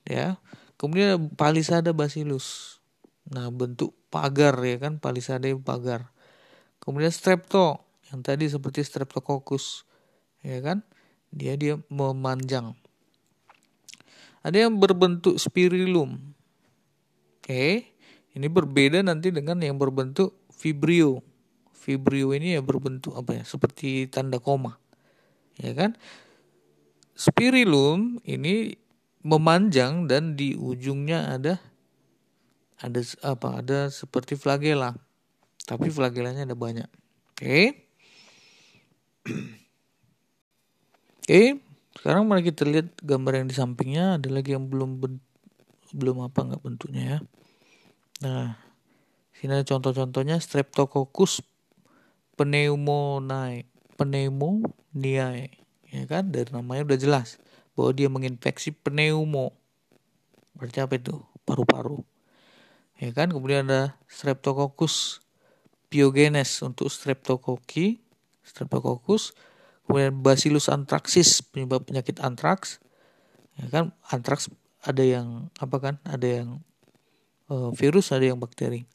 Ya. 0.04 0.36
Kemudian 0.76 1.16
ada 1.16 1.20
Palisada 1.40 1.96
bacillus. 1.96 2.78
Nah, 3.32 3.48
bentuk 3.48 3.96
pagar 4.12 4.60
ya 4.68 4.76
kan, 4.76 5.00
Palisada 5.00 5.48
pagar. 5.56 6.12
Kemudian 6.84 7.10
Strepto 7.10 7.80
yang 8.12 8.20
tadi 8.20 8.52
seperti 8.52 8.84
Streptococcus. 8.84 9.88
Ya 10.44 10.60
kan? 10.60 10.84
Dia 11.32 11.56
dia 11.56 11.80
memanjang. 11.88 12.76
Ada 14.44 14.68
yang 14.68 14.78
berbentuk 14.78 15.40
spirillum. 15.40 16.35
Oke. 17.46 17.94
Ini 18.34 18.48
berbeda 18.50 19.06
nanti 19.06 19.30
dengan 19.30 19.62
yang 19.62 19.78
berbentuk 19.78 20.34
vibrio 20.58 21.22
Vibrio 21.86 22.34
ini 22.34 22.58
ya 22.58 22.66
berbentuk 22.66 23.14
apa 23.14 23.38
ya? 23.38 23.44
Seperti 23.46 24.10
tanda 24.10 24.42
koma. 24.42 24.82
Ya 25.62 25.78
kan? 25.78 25.94
Spirillum 27.14 28.18
ini 28.26 28.74
memanjang 29.22 30.10
dan 30.10 30.34
di 30.34 30.58
ujungnya 30.58 31.38
ada 31.38 31.62
ada 32.82 33.00
apa? 33.22 33.62
Ada 33.62 33.94
seperti 33.94 34.34
flagela. 34.34 34.98
Tapi 35.70 35.94
flagelanya 35.94 36.50
ada 36.50 36.58
banyak. 36.58 36.90
Oke. 37.38 37.46
Okay. 37.46 37.66
Oke, 41.26 41.34
okay. 41.34 41.48
sekarang 41.98 42.30
mari 42.30 42.46
kita 42.46 42.70
lihat 42.70 42.94
gambar 43.02 43.42
yang 43.42 43.48
di 43.50 43.56
sampingnya. 43.58 44.22
Ada 44.22 44.30
lagi 44.30 44.54
yang 44.54 44.70
belum 44.70 45.02
belum 45.94 46.26
apa 46.26 46.40
nggak 46.42 46.62
bentuknya 46.64 47.04
ya. 47.04 47.20
Nah, 48.24 48.58
sini 49.36 49.52
ada 49.60 49.68
contoh-contohnya 49.68 50.40
Streptococcus 50.40 51.44
pneumoniae 52.40 53.68
pneumoniae 54.00 55.52
ya 55.92 56.04
kan? 56.08 56.32
Dari 56.32 56.52
namanya 56.52 56.88
udah 56.88 57.00
jelas 57.00 57.40
bahwa 57.76 57.92
dia 57.92 58.08
menginfeksi 58.08 58.72
pneumo. 58.72 59.56
Berarti 60.56 60.80
apa 60.80 60.96
itu? 60.96 61.20
Paru-paru. 61.44 62.02
Ya 62.96 63.12
kan? 63.12 63.32
Kemudian 63.32 63.68
ada 63.68 64.00
streptococcus 64.08 65.20
pyogenes 65.92 66.64
untuk 66.64 66.88
streptokoki 66.88 68.00
streptococcus. 68.44 69.36
Kemudian 69.86 70.24
bacillus 70.24 70.72
anthraxis 70.72 71.44
penyebab 71.46 71.86
penyakit 71.86 72.18
antraks 72.24 72.80
ya 73.60 73.68
kan? 73.70 73.92
Antraks 74.08 74.50
ada 74.86 75.04
yang 75.04 75.50
apa 75.58 75.78
kan 75.82 75.96
ada 76.06 76.24
yang 76.24 76.62
uh, 77.50 77.74
virus 77.74 78.14
ada 78.14 78.30
yang 78.30 78.38
bakteri 78.38 78.86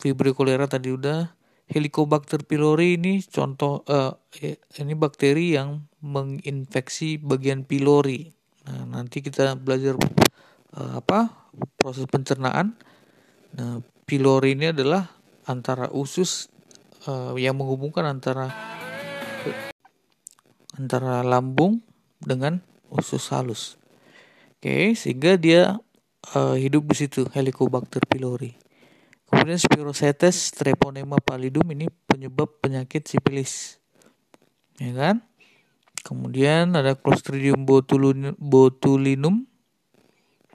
fibrio 0.00 0.32
cholera 0.32 0.64
tadi 0.64 0.90
udah 0.90 1.38
Helicobacter 1.68 2.48
pylori 2.48 2.96
ini 2.96 3.20
contoh 3.28 3.84
uh, 3.92 4.16
ini 4.80 4.96
bakteri 4.96 5.52
yang 5.52 5.84
menginfeksi 6.00 7.20
bagian 7.20 7.68
pylori. 7.68 8.32
Nah, 8.64 8.88
nanti 8.88 9.20
kita 9.20 9.52
belajar 9.52 10.00
uh, 10.72 10.96
apa 10.96 11.28
proses 11.76 12.08
pencernaan. 12.08 12.72
Nah, 13.52 13.84
pylori 14.08 14.56
ini 14.56 14.72
adalah 14.72 15.12
antara 15.44 15.92
usus 15.92 16.48
uh, 17.04 17.36
yang 17.36 17.60
menghubungkan 17.60 18.08
antara 18.08 18.48
antara 20.72 21.20
lambung 21.20 21.84
dengan 22.16 22.64
usus 22.88 23.28
halus. 23.28 23.76
Oke, 24.58 24.98
sehingga 24.98 25.38
dia 25.38 25.78
uh, 26.34 26.58
hidup 26.58 26.90
di 26.90 26.96
situ 26.98 27.30
Helicobacter 27.30 28.02
pylori. 28.10 28.58
Kemudian 29.30 29.54
Spirochetes 29.54 30.50
treponema 30.50 31.22
pallidum 31.22 31.62
ini 31.70 31.86
penyebab 32.10 32.58
penyakit 32.58 33.06
sipilis. 33.06 33.78
Ya 34.82 34.90
kan? 34.98 35.22
Kemudian 36.02 36.74
ada 36.74 36.98
Clostridium 36.98 37.62
botulinum. 38.34 39.46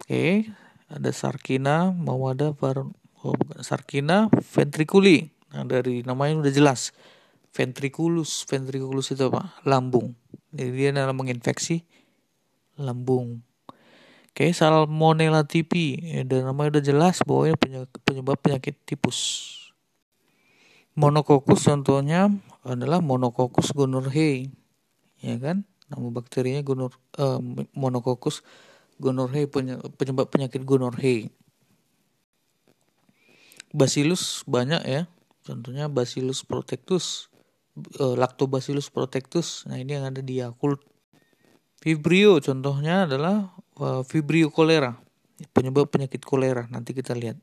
Oke, 0.04 0.52
ada 0.92 1.10
Sarkina 1.16 1.96
mawada 1.96 2.52
var 2.52 2.84
oh, 3.24 3.34
bukan 3.40 3.64
Sarkina 3.64 4.28
ventriculi. 4.52 5.32
Nah, 5.56 5.64
dari 5.64 6.04
namanya 6.04 6.44
udah 6.44 6.52
jelas. 6.52 6.92
Ventriculus, 7.56 8.44
ventriculus 8.50 9.16
itu 9.16 9.32
apa? 9.32 9.56
Lambung. 9.64 10.12
Jadi 10.52 10.72
dia 10.76 10.90
adalah 10.92 11.16
menginfeksi 11.16 11.88
lambung. 12.82 13.53
Oke, 14.34 14.50
Salmonella 14.50 15.46
tipi. 15.46 16.02
Ya, 16.02 16.26
dan 16.26 16.50
namanya 16.50 16.82
udah 16.82 16.84
jelas 16.90 17.22
bahwa 17.22 17.54
ini 17.54 17.86
penyebab 18.02 18.42
penyakit 18.42 18.74
tipus. 18.82 19.54
Monokokus 20.98 21.70
contohnya 21.70 22.34
adalah 22.66 22.98
Monococcus 22.98 23.78
gonorrhoeae, 23.78 24.50
ya 25.22 25.38
kan? 25.38 25.70
Nama 25.86 26.10
bakterinya 26.10 26.66
gonor 26.66 26.98
uh, 27.22 27.38
Monococcus 27.78 28.42
gonorrhoeae 28.98 29.46
penyebab 30.02 30.26
penyakit 30.34 30.66
gonorrhoeae. 30.66 31.30
Bacillus 33.70 34.42
banyak 34.50 34.82
ya, 34.82 35.06
contohnya 35.46 35.94
Bacillus 35.94 36.42
protectus, 36.42 37.30
uh, 38.02 38.18
Lactobacillus 38.18 38.90
protectus. 38.90 39.62
Nah 39.70 39.78
ini 39.78 39.94
yang 39.94 40.10
ada 40.10 40.26
di 40.26 40.42
Yakult. 40.42 40.82
Vibrio 41.86 42.42
contohnya 42.42 43.06
adalah 43.06 43.54
Vibrio 43.80 44.54
cholera, 44.54 44.94
penyebab 45.52 45.90
penyakit 45.90 46.22
kolera. 46.22 46.70
Nanti 46.70 46.94
kita 46.94 47.18
lihat. 47.18 47.38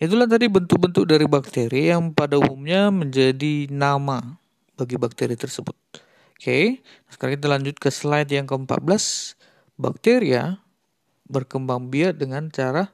Itulah 0.00 0.24
tadi 0.24 0.48
bentuk-bentuk 0.48 1.04
dari 1.04 1.28
bakteri 1.28 1.92
yang 1.92 2.16
pada 2.16 2.40
umumnya 2.40 2.88
menjadi 2.88 3.68
nama 3.68 4.40
bagi 4.72 4.96
bakteri 4.96 5.36
tersebut. 5.36 5.76
Oke, 6.40 6.80
sekarang 7.12 7.36
kita 7.36 7.48
lanjut 7.52 7.76
ke 7.76 7.92
slide 7.92 8.32
yang 8.32 8.48
ke-14. 8.48 9.36
Bakteria 9.76 10.56
berkembang 11.28 11.92
biak 11.92 12.16
dengan 12.16 12.48
cara 12.48 12.88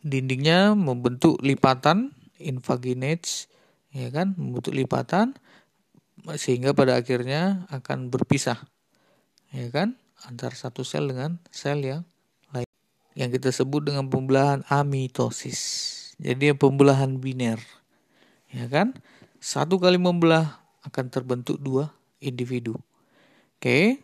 dindingnya 0.00 0.72
membentuk 0.78 1.42
lipatan, 1.44 2.14
invaginate, 2.40 3.50
ya 3.92 4.08
kan, 4.14 4.32
membentuk 4.38 4.72
lipatan 4.72 5.36
sehingga 6.40 6.72
pada 6.72 6.96
akhirnya 6.96 7.68
akan 7.68 8.08
berpisah, 8.08 8.56
ya 9.52 9.68
kan, 9.74 9.99
antara 10.28 10.52
satu 10.52 10.84
sel 10.84 11.08
dengan 11.08 11.40
sel 11.48 11.80
yang 11.84 12.02
yang 13.18 13.30
kita 13.34 13.50
sebut 13.50 13.84
dengan 13.90 14.06
pembelahan 14.06 14.62
amitosis. 14.70 15.60
Jadi 16.22 16.54
pembelahan 16.54 17.18
biner. 17.18 17.58
Ya 18.50 18.70
kan? 18.70 18.94
Satu 19.42 19.80
kali 19.80 19.98
membelah 19.98 20.62
akan 20.86 21.10
terbentuk 21.10 21.58
dua 21.58 21.90
individu. 22.22 22.78
Oke. 23.58 24.00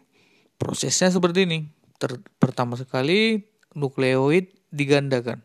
Prosesnya 0.57 1.13
seperti 1.13 1.45
ini. 1.45 1.69
Ter 2.01 2.19
pertama 2.41 2.75
sekali 2.77 3.45
nukleoid 3.77 4.53
digandakan. 4.73 5.45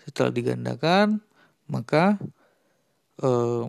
Setelah 0.00 0.32
digandakan, 0.32 1.20
maka 1.68 2.16
uh, 3.20 3.68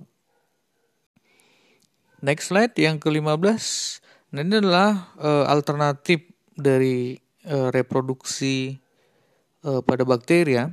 next 2.23 2.49
slide 2.49 2.75
yang 2.79 2.97
ke-15. 2.97 3.99
Nah, 4.31 4.47
ini 4.47 4.63
adalah 4.63 5.11
uh, 5.19 5.43
alternatif 5.51 6.23
dari 6.55 7.19
uh, 7.51 7.67
reproduksi 7.67 8.79
uh, 9.67 9.83
pada 9.83 10.07
bakteri 10.07 10.55
ya. 10.55 10.71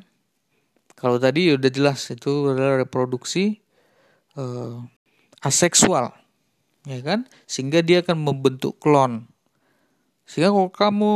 Kalau 0.95 1.19
tadi 1.19 1.55
udah 1.55 1.71
jelas 1.71 2.07
itu 2.11 2.55
adalah 2.55 2.79
reproduksi 2.79 3.59
uh, 4.39 4.83
aseksual, 5.43 6.15
ya 6.87 6.99
kan? 7.03 7.27
Sehingga 7.51 7.83
dia 7.83 8.03
akan 8.03 8.19
membentuk 8.19 8.79
klon. 8.79 9.27
Sehingga 10.27 10.55
kalau 10.55 10.71
kamu 10.71 11.13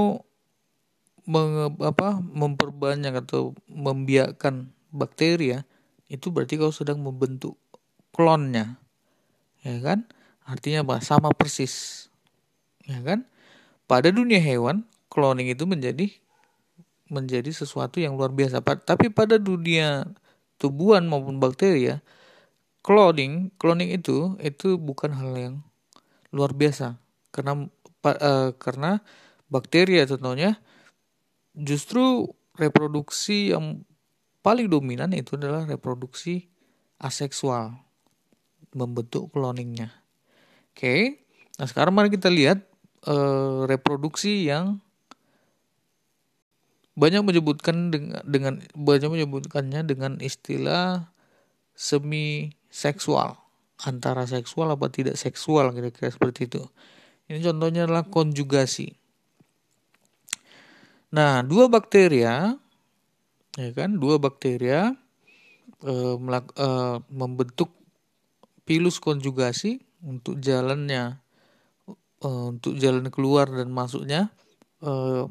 menge, 1.26 1.66
apa, 1.82 2.18
memperbanyak 2.22 3.22
atau 3.26 3.54
membiarkan 3.70 4.70
bakteri 4.90 5.58
ya, 5.58 5.60
itu 6.10 6.30
berarti 6.34 6.58
kau 6.58 6.74
sedang 6.74 7.02
membentuk 7.02 7.58
klonnya, 8.14 8.78
ya 9.62 9.78
kan? 9.82 10.06
Artinya 10.42 10.86
apa? 10.86 11.02
Sama 11.02 11.30
persis, 11.34 12.06
ya 12.86 13.00
kan? 13.02 13.28
Pada 13.86 14.08
dunia 14.08 14.40
hewan, 14.40 14.86
cloning 15.12 15.52
itu 15.52 15.68
menjadi 15.68 16.08
menjadi 17.12 17.52
sesuatu 17.52 18.00
yang 18.00 18.16
luar 18.16 18.32
biasa. 18.32 18.64
Tapi 18.64 19.12
pada 19.12 19.36
dunia 19.36 20.08
tubuhan 20.56 21.04
maupun 21.04 21.36
bakteri 21.36 21.92
ya, 21.92 21.96
cloning, 22.80 23.52
cloning 23.60 23.92
itu 23.92 24.40
itu 24.40 24.80
bukan 24.80 25.12
hal 25.12 25.32
yang 25.36 25.54
luar 26.32 26.56
biasa 26.56 26.96
karena 27.28 27.68
uh, 28.04 28.50
karena 28.56 29.04
bakteri 29.52 30.00
ya 30.00 30.08
contohnya 30.08 30.56
justru 31.52 32.32
reproduksi 32.56 33.52
yang 33.52 33.84
paling 34.40 34.72
dominan 34.72 35.12
itu 35.12 35.36
adalah 35.36 35.68
reproduksi 35.68 36.48
aseksual 36.96 37.76
membentuk 38.72 39.28
cloningnya. 39.30 39.92
Oke, 40.72 41.20
nah 41.60 41.68
sekarang 41.68 41.92
mari 41.92 42.08
kita 42.08 42.32
lihat 42.32 42.64
uh, 43.06 43.64
reproduksi 43.66 44.46
yang 44.46 44.82
banyak 46.92 47.24
menyebutkan 47.24 47.88
dengan, 47.88 48.20
dengan 48.28 48.54
banyak 48.76 49.08
menyebutkannya 49.08 49.80
dengan 49.88 50.20
istilah 50.20 51.08
semi 51.72 52.52
seksual 52.68 53.40
antara 53.82 54.28
seksual 54.28 54.76
apa 54.76 54.92
tidak 54.92 55.16
seksual 55.18 55.74
kira-kira 55.74 56.12
seperti 56.12 56.46
itu. 56.46 56.62
Ini 57.26 57.40
contohnya 57.42 57.88
adalah 57.88 58.06
konjugasi. 58.06 58.92
Nah 61.16 61.40
dua 61.42 61.66
bakteria 61.72 62.56
ya 63.56 63.70
kan? 63.72 63.96
Dua 63.96 64.20
bakteria 64.20 64.92
eh, 65.82 66.16
melak, 66.20 66.52
eh, 66.56 66.96
membentuk 67.10 67.72
pilus 68.68 69.02
konjugasi 69.02 69.82
untuk 70.04 70.38
jalannya 70.38 71.21
eh, 72.22 72.44
untuk 72.54 72.78
jalan 72.78 73.10
keluar 73.10 73.50
dan 73.50 73.68
masuknya 73.74 74.30
eh, 74.82 75.26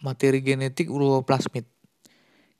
materi 0.00 0.40
genetik 0.44 0.92
berupa 0.92 1.24
plasmid. 1.24 1.64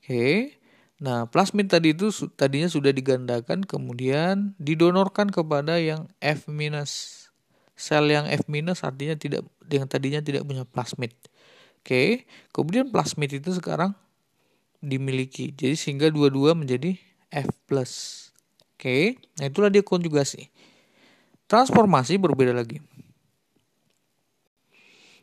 Oke. 0.01 0.57
Nah, 1.05 1.29
plasmid 1.29 1.69
tadi 1.69 1.93
itu 1.93 2.09
tadinya 2.39 2.71
sudah 2.71 2.95
digandakan 2.95 3.67
kemudian 3.67 4.57
didonorkan 4.57 5.29
kepada 5.29 5.77
yang 5.77 6.09
F-. 6.23 6.49
Sel 7.75 8.07
yang 8.07 8.31
F- 8.31 8.47
artinya 8.87 9.19
tidak 9.19 9.43
yang 9.67 9.91
tadinya 9.91 10.23
tidak 10.23 10.47
punya 10.47 10.63
plasmid. 10.65 11.13
Oke. 11.83 12.25
Kemudian 12.55 12.89
plasmid 12.89 13.37
itu 13.37 13.53
sekarang 13.53 13.93
dimiliki. 14.81 15.53
Jadi 15.53 15.75
sehingga 15.77 16.09
dua-dua 16.09 16.57
menjadi 16.57 16.97
F+. 17.29 17.49
Oke. 18.77 19.19
Nah, 19.41 19.49
itulah 19.51 19.69
dia 19.69 19.85
konjugasi. 19.85 20.49
Transformasi 21.45 22.17
berbeda 22.17 22.57
lagi. 22.57 22.81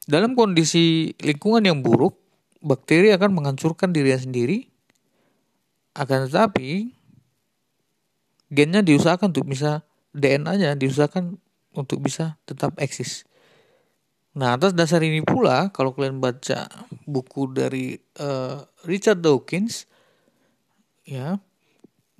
Dalam 0.09 0.33
kondisi 0.33 1.13
lingkungan 1.21 1.61
yang 1.61 1.79
buruk, 1.85 2.17
bakteri 2.61 3.13
akan 3.13 3.37
menghancurkan 3.37 3.93
dirinya 3.93 4.17
sendiri. 4.21 4.69
Akan 5.93 6.25
tetapi, 6.25 6.95
gennya 8.49 8.81
diusahakan 8.81 9.29
untuk 9.35 9.45
bisa 9.51 9.83
DNA-nya 10.11 10.75
diusahakan 10.75 11.39
untuk 11.75 12.03
bisa 12.03 12.39
tetap 12.43 12.75
eksis. 12.79 13.23
Nah, 14.31 14.55
atas 14.55 14.71
dasar 14.71 15.03
ini 15.03 15.19
pula, 15.23 15.71
kalau 15.75 15.91
kalian 15.91 16.23
baca 16.23 16.67
buku 17.03 17.51
dari 17.51 17.99
uh, 18.19 18.63
Richard 18.87 19.19
Dawkins, 19.19 19.87
ya 21.03 21.35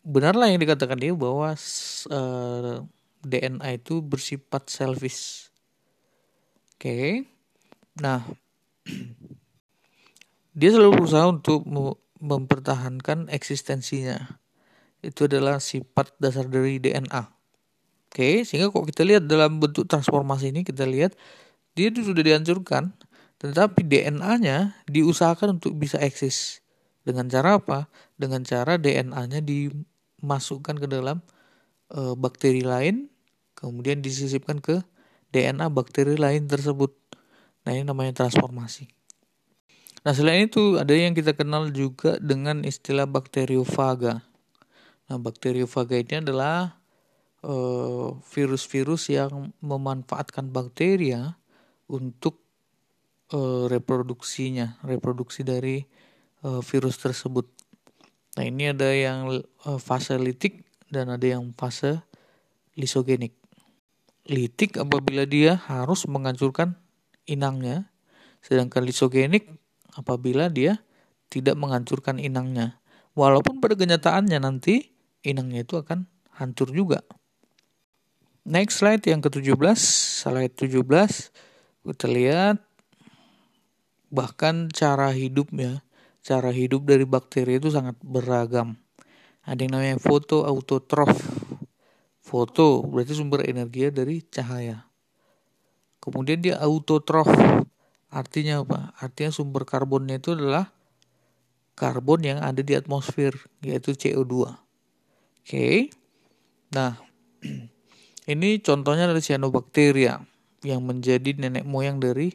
benarlah 0.04 0.52
yang 0.52 0.60
dikatakan 0.60 1.00
dia 1.00 1.14
bahwa 1.16 1.56
uh, 1.56 1.56
eh, 2.12 2.78
DNA 3.24 3.80
itu 3.80 4.04
bersifat 4.04 4.68
selfish. 4.68 5.48
Oke, 6.76 6.84
okay. 6.84 7.31
Nah, 8.00 8.24
dia 10.56 10.70
selalu 10.72 11.04
berusaha 11.04 11.28
untuk 11.28 11.68
mempertahankan 12.22 13.28
eksistensinya. 13.28 14.40
Itu 15.02 15.26
adalah 15.26 15.58
sifat 15.58 16.16
dasar 16.22 16.46
dari 16.46 16.78
DNA. 16.78 17.24
Oke, 18.12 18.44
sehingga 18.44 18.70
kok 18.70 18.86
kita 18.86 19.08
lihat 19.08 19.24
dalam 19.26 19.58
bentuk 19.58 19.88
transformasi 19.88 20.52
ini 20.52 20.68
kita 20.68 20.84
lihat 20.84 21.16
dia 21.74 21.88
sudah 21.96 22.20
dihancurkan, 22.20 22.92
tetapi 23.40 23.88
DNA-nya 23.88 24.84
diusahakan 24.86 25.58
untuk 25.58 25.80
bisa 25.80 25.98
eksis. 25.98 26.62
Dengan 27.02 27.26
cara 27.32 27.58
apa? 27.58 27.90
Dengan 28.20 28.46
cara 28.46 28.78
DNA-nya 28.78 29.42
dimasukkan 29.42 30.78
ke 30.78 30.88
dalam 30.92 31.26
e, 31.90 32.14
bakteri 32.14 32.62
lain, 32.62 33.10
kemudian 33.58 34.06
disisipkan 34.06 34.62
ke 34.62 34.86
DNA 35.34 35.72
bakteri 35.74 36.20
lain 36.20 36.46
tersebut. 36.46 36.94
Nah 37.66 37.72
ini 37.78 37.86
namanya 37.86 38.26
transformasi. 38.26 38.90
Nah 40.02 40.14
selain 40.18 40.50
itu 40.50 40.82
ada 40.82 40.98
yang 40.98 41.14
kita 41.14 41.38
kenal 41.38 41.70
juga 41.70 42.18
dengan 42.18 42.66
istilah 42.66 43.06
bakteriofaga. 43.06 44.26
Nah 45.06 45.18
bakteriofaga 45.22 46.02
ini 46.02 46.26
adalah 46.26 46.82
uh, 47.46 48.18
virus-virus 48.34 49.14
yang 49.14 49.54
memanfaatkan 49.62 50.50
bakteria 50.50 51.38
untuk 51.86 52.42
uh, 53.36 53.70
reproduksinya, 53.70 54.82
reproduksi 54.82 55.46
dari 55.46 55.86
uh, 56.42 56.66
virus 56.66 56.98
tersebut. 56.98 57.46
Nah 58.40 58.44
ini 58.48 58.74
ada 58.74 58.90
yang 58.90 59.30
uh, 59.68 59.78
fase 59.78 60.18
litik 60.18 60.66
dan 60.90 61.14
ada 61.14 61.28
yang 61.30 61.54
fase 61.54 62.02
lisogenik. 62.74 63.38
Litik 64.26 64.82
apabila 64.82 65.30
dia 65.30 65.62
harus 65.70 66.10
menghancurkan 66.10 66.78
inangnya, 67.32 67.88
sedangkan 68.44 68.84
lisogenik 68.84 69.48
apabila 69.96 70.52
dia 70.52 70.84
tidak 71.32 71.56
menghancurkan 71.56 72.20
inangnya. 72.20 72.84
Walaupun 73.16 73.64
pada 73.64 73.80
kenyataannya 73.80 74.44
nanti 74.44 74.92
inangnya 75.24 75.64
itu 75.64 75.80
akan 75.80 76.08
hancur 76.36 76.76
juga. 76.76 77.00
Next 78.44 78.84
slide 78.84 79.06
yang 79.08 79.24
ke-17, 79.24 79.56
slide 80.28 80.56
17 80.60 80.84
kita 81.82 82.08
lihat 82.10 82.58
bahkan 84.12 84.68
cara 84.70 85.10
hidupnya, 85.16 85.82
cara 86.20 86.52
hidup 86.52 86.84
dari 86.84 87.08
bakteri 87.08 87.58
itu 87.58 87.72
sangat 87.72 87.96
beragam. 88.04 88.76
Ada 89.48 89.66
yang 89.66 89.74
namanya 89.80 89.98
foto 89.98 90.46
autotrof. 90.46 91.16
Foto 92.22 92.86
berarti 92.86 93.18
sumber 93.18 93.50
energi 93.50 93.90
dari 93.90 94.22
cahaya. 94.22 94.91
Kemudian 96.02 96.42
dia 96.42 96.58
autotrof. 96.60 97.30
Artinya 98.12 98.66
apa? 98.66 98.92
Artinya 99.00 99.32
sumber 99.32 99.64
karbonnya 99.64 100.20
itu 100.20 100.36
adalah 100.36 100.74
karbon 101.78 102.26
yang 102.26 102.40
ada 102.44 102.60
di 102.60 102.76
atmosfer, 102.76 103.38
yaitu 103.64 103.96
CO2. 103.96 104.26
Oke. 104.28 104.52
Okay. 105.46 105.78
Nah, 106.76 107.00
Ini 108.32 108.62
contohnya 108.62 109.10
dari 109.10 109.18
cyanobacteria 109.18 110.22
yang 110.62 110.86
menjadi 110.86 111.34
nenek 111.34 111.66
moyang 111.66 111.98
dari 111.98 112.30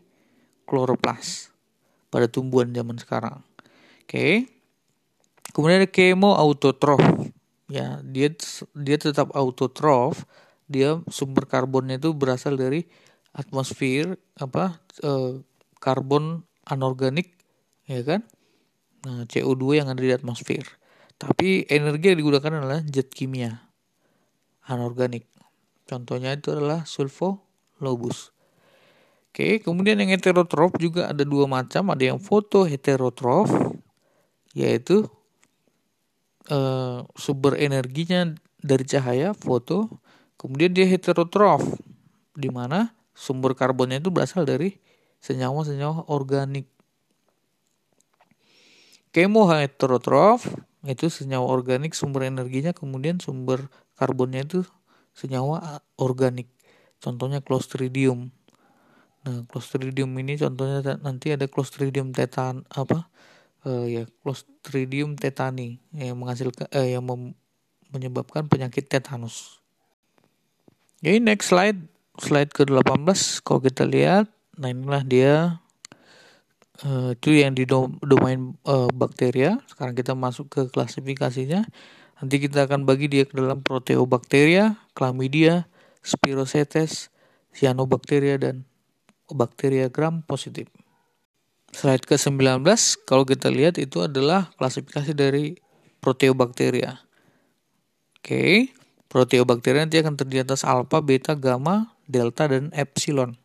kloroplas 0.67 1.55
pada 2.11 2.27
tumbuhan 2.27 2.75
zaman 2.75 2.99
sekarang. 2.99 3.41
Oke. 4.03 4.51
Kemudian 5.55 5.87
ada 5.87 5.89
kemo 5.89 6.35
autotrof. 6.35 7.01
Ya, 7.71 8.03
dia 8.03 8.35
dia 8.75 8.97
tetap 8.99 9.31
autotrof. 9.33 10.27
Dia 10.67 10.99
sumber 11.07 11.47
karbonnya 11.47 12.03
itu 12.03 12.11
berasal 12.11 12.59
dari 12.59 12.91
atmosfer 13.37 14.17
apa 14.41 14.81
eh, 15.05 15.45
karbon 15.79 16.43
anorganik 16.65 17.37
ya 17.85 18.01
kan? 18.03 18.25
Nah, 19.07 19.29
CO2 19.29 19.79
yang 19.85 19.89
ada 19.93 20.03
di 20.03 20.11
atmosfer. 20.11 20.67
Tapi 21.17 21.69
energi 21.71 22.13
yang 22.13 22.19
digunakan 22.19 22.53
adalah 22.59 22.81
zat 22.83 23.09
kimia 23.13 23.55
anorganik. 24.67 25.29
Contohnya 25.87 26.35
itu 26.35 26.51
adalah 26.51 26.83
sulfolobus. 26.83 28.35
Oke, 29.31 29.61
kemudian 29.61 30.01
yang 30.01 30.11
heterotrof 30.11 30.75
juga 30.81 31.13
ada 31.13 31.23
dua 31.23 31.45
macam, 31.45 31.93
ada 31.93 32.03
yang 32.03 32.17
fotoheterotrof 32.17 33.53
yaitu 34.57 35.05
uh, 36.49 37.05
sumber 37.13 37.61
energinya 37.61 38.33
dari 38.65 38.89
cahaya 38.89 39.37
foto, 39.37 40.01
kemudian 40.41 40.73
dia 40.73 40.89
heterotrof 40.89 41.61
di 42.33 42.49
mana 42.49 42.96
sumber 43.17 43.57
karbonnya 43.57 43.97
itu 43.99 44.13
berasal 44.13 44.45
dari 44.45 44.77
senyawa-senyawa 45.25 46.13
organik. 46.13 46.69
Kemoheterotrof 49.17 50.45
itu 50.85 51.09
senyawa 51.09 51.49
organik 51.49 51.97
sumber 51.97 52.29
energinya 52.29 52.77
kemudian 52.77 53.17
sumber 53.17 53.73
karbonnya 53.97 54.45
itu 54.45 54.61
senyawa 55.17 55.81
organik. 55.97 56.53
Contohnya 57.01 57.41
Clostridium. 57.41 58.29
Nah, 59.25 59.43
Clostridium 59.49 60.13
ini 60.21 60.37
contohnya 60.37 61.01
nanti 61.01 61.33
ada 61.33 61.49
Clostridium 61.49 62.13
tetan 62.13 62.69
apa? 62.69 63.09
Uh, 63.67 63.89
ya, 63.89 64.05
Clostridium 64.23 65.17
tetani 65.17 65.81
yang 65.97 66.21
menghasilkan 66.21 66.69
uh, 66.71 66.87
yang 66.87 67.03
menyebabkan 67.91 68.47
penyakit 68.47 68.87
tetanus. 68.87 69.59
Jadi 71.01 71.19
next 71.19 71.51
slide, 71.51 71.81
slide 72.21 72.53
ke-18 72.53 73.45
kalau 73.45 73.61
kita 73.61 73.85
lihat, 73.85 74.29
nah 74.57 74.73
inilah 74.73 75.03
dia 75.05 75.35
uh, 76.85 77.17
itu 77.17 77.41
yang 77.41 77.57
di 77.57 77.65
domain 78.03 78.57
uh, 78.69 78.91
bakteria. 78.93 79.61
Sekarang 79.71 79.97
kita 79.97 80.13
masuk 80.13 80.51
ke 80.53 80.61
klasifikasinya. 80.69 81.65
Nanti 82.17 82.37
kita 82.41 82.65
akan 82.65 82.89
bagi 82.89 83.13
dia 83.13 83.29
ke 83.29 83.37
dalam 83.37 83.61
proteobakteria, 83.61 84.81
chlamydia, 84.97 85.69
spirochetes, 86.01 87.13
cyanobacteria, 87.53 88.41
dan 88.41 88.65
bakteria 89.29 89.93
gram 89.93 90.25
positif. 90.25 90.69
Slide 91.77 92.09
ke-19, 92.09 92.65
kalau 93.05 93.29
kita 93.29 93.53
lihat 93.53 93.77
itu 93.77 94.01
adalah 94.01 94.49
klasifikasi 94.57 95.13
dari 95.13 95.61
proteobakteria. 96.01 97.05
Oke, 98.17 98.73
proteobakteria 99.13 99.85
nanti 99.85 100.01
akan 100.01 100.17
terdiri 100.17 100.47
atas 100.47 100.65
alpha, 100.65 101.05
beta, 101.05 101.37
gamma, 101.37 101.96
delta, 102.07 102.49
dan 102.51 102.73
epsilon. 102.73 103.37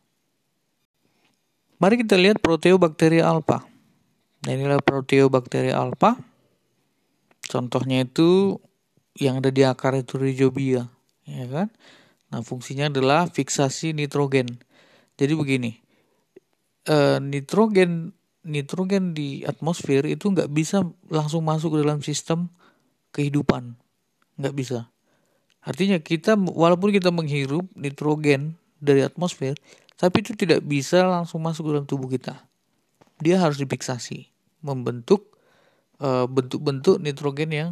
Mari 1.82 2.06
kita 2.06 2.14
lihat 2.18 2.40
proteobakteria 2.46 3.26
alpha. 3.26 3.66
Nah, 4.46 4.52
inilah 4.54 4.82
proteobakteria 4.82 5.78
alpha. 5.78 6.18
Contohnya 7.46 8.06
itu 8.06 8.62
yang 9.18 9.42
ada 9.42 9.50
di 9.52 9.66
akar 9.66 9.98
itu 9.98 10.16
rhizobia, 10.16 10.88
ya 11.26 11.46
kan? 11.50 11.68
Nah, 12.32 12.42
fungsinya 12.46 12.88
adalah 12.88 13.28
fiksasi 13.28 13.92
nitrogen. 13.92 14.48
Jadi 15.20 15.34
begini, 15.36 15.72
e, 16.88 17.20
nitrogen 17.20 18.16
nitrogen 18.42 19.14
di 19.14 19.46
atmosfer 19.46 20.02
itu 20.10 20.34
nggak 20.34 20.50
bisa 20.50 20.82
langsung 21.14 21.46
masuk 21.46 21.78
ke 21.78 21.86
dalam 21.86 22.02
sistem 22.02 22.50
kehidupan, 23.14 23.78
nggak 24.42 24.56
bisa. 24.58 24.90
Artinya 25.62 26.02
kita 26.02 26.38
walaupun 26.38 26.90
kita 26.90 27.14
menghirup 27.14 27.70
nitrogen 27.78 28.58
dari 28.82 29.06
atmosfer, 29.06 29.54
tapi 29.98 30.26
itu 30.26 30.34
tidak 30.34 30.66
bisa 30.66 31.06
langsung 31.06 31.42
masuk 31.46 31.70
ke 31.70 31.72
dalam 31.78 31.86
tubuh 31.86 32.10
kita. 32.10 32.42
Dia 33.22 33.38
harus 33.38 33.62
difiksasi, 33.62 34.34
membentuk 34.66 35.32
Eh, 36.02 36.26
bentuk-bentuk 36.26 36.98
nitrogen 36.98 37.54
yang 37.54 37.72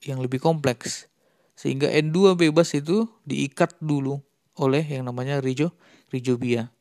yang 0.00 0.16
lebih 0.16 0.40
kompleks 0.40 1.12
sehingga 1.52 1.92
N2 1.92 2.32
bebas 2.32 2.72
itu 2.72 3.04
diikat 3.28 3.76
dulu 3.84 4.16
oleh 4.56 4.80
yang 4.80 5.04
namanya 5.04 5.44
rijo 5.44 5.76
rizobia. 6.08 6.72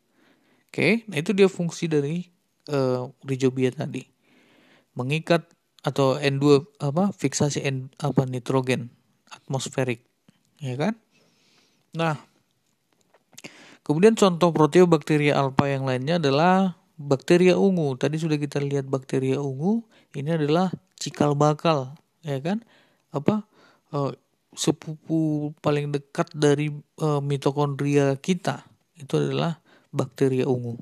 Oke, 0.72 1.04
nah 1.12 1.20
itu 1.20 1.36
dia 1.36 1.52
fungsi 1.52 1.92
dari 1.92 2.32
uh, 2.72 3.12
rizobia 3.28 3.76
tadi. 3.76 4.08
Mengikat 4.96 5.52
atau 5.84 6.16
N2 6.16 6.80
apa 6.80 7.12
fiksasi 7.12 7.60
N 7.68 7.92
apa 8.00 8.24
nitrogen 8.24 8.88
atmosferik, 9.36 10.08
ya 10.60 10.76
kan? 10.76 10.94
Nah, 11.96 12.20
kemudian 13.82 14.14
contoh 14.14 14.54
proteobakteria 14.54 15.36
alpha 15.36 15.66
yang 15.66 15.88
lainnya 15.88 16.22
adalah 16.22 16.78
bakteria 17.00 17.56
ungu. 17.56 17.96
Tadi 17.96 18.20
sudah 18.20 18.36
kita 18.36 18.62
lihat 18.62 18.86
bakteria 18.86 19.40
ungu. 19.40 19.88
Ini 20.14 20.36
adalah 20.38 20.70
cikal 21.00 21.34
bakal, 21.34 21.96
ya 22.22 22.38
kan? 22.44 22.62
Apa 23.10 23.48
uh, 23.96 24.12
sepupu 24.54 25.54
paling 25.64 25.96
dekat 25.96 26.30
dari 26.36 26.70
uh, 27.00 27.24
mitokondria 27.24 28.20
kita 28.20 28.68
itu 29.00 29.16
adalah 29.16 29.64
bakteria 29.90 30.46
ungu. 30.46 30.78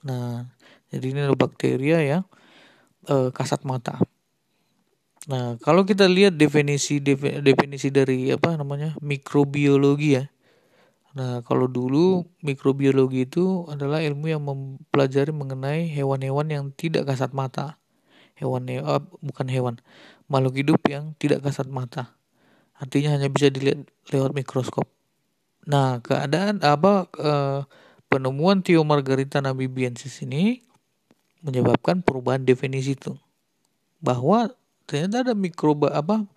Nah, 0.00 0.48
jadi 0.88 1.12
ini 1.12 1.18
adalah 1.20 1.36
bakteria 1.36 2.00
uh, 3.12 3.28
kasat 3.28 3.60
mata. 3.68 4.00
Nah, 5.28 5.60
kalau 5.60 5.84
kita 5.84 6.08
lihat 6.08 6.36
definisi 6.36 7.00
definisi 7.44 7.92
dari 7.92 8.32
apa 8.32 8.56
namanya 8.56 8.96
mikrobiologi 9.04 10.16
ya. 10.16 10.24
Nah, 11.14 11.44
kalau 11.44 11.68
dulu 11.68 12.24
mikrobiologi 12.40 13.28
itu 13.28 13.68
adalah 13.68 14.00
ilmu 14.00 14.26
yang 14.32 14.42
mempelajari 14.48 15.30
mengenai 15.30 15.92
hewan-hewan 15.92 16.48
yang 16.48 16.64
tidak 16.72 17.04
kasat 17.04 17.36
mata. 17.36 17.76
Hewan 18.34 18.66
uh, 18.82 19.02
bukan 19.22 19.46
hewan, 19.46 19.74
makhluk 20.26 20.58
hidup 20.58 20.80
yang 20.90 21.14
tidak 21.22 21.46
kasat 21.46 21.70
mata. 21.70 22.18
Artinya 22.74 23.14
hanya 23.14 23.30
bisa 23.30 23.46
dilihat 23.48 23.86
lewat 24.10 24.34
mikroskop. 24.34 24.90
Nah, 25.70 26.02
keadaan 26.02 26.60
apa 26.66 27.06
uh, 27.14 27.62
penemuan 28.10 28.60
Tio 28.66 28.82
Margarita 28.82 29.38
nabibiensis 29.38 30.26
ini 30.26 30.66
menyebabkan 31.46 32.02
perubahan 32.02 32.42
definisi 32.42 32.98
itu. 32.98 33.14
Bahwa 34.02 34.50
ternyata 34.84 35.30
ada 35.30 35.34
mikroba 35.36 35.92
apa 35.92 36.28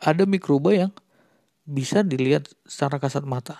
ada 0.00 0.28
mikroba 0.28 0.72
yang 0.72 0.92
bisa 1.66 2.04
dilihat 2.04 2.46
secara 2.68 3.00
kasat 3.00 3.24
mata 3.24 3.58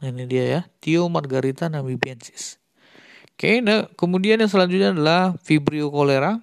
nah, 0.00 0.08
ini 0.08 0.24
dia 0.24 0.44
ya 0.48 0.60
Tio 0.78 1.10
margarita 1.10 1.66
namibiensis 1.68 2.62
oke 3.34 3.60
nah 3.60 3.90
kemudian 3.98 4.40
yang 4.40 4.50
selanjutnya 4.50 4.94
adalah 4.94 5.34
vibrio 5.42 5.90
kolera 5.90 6.38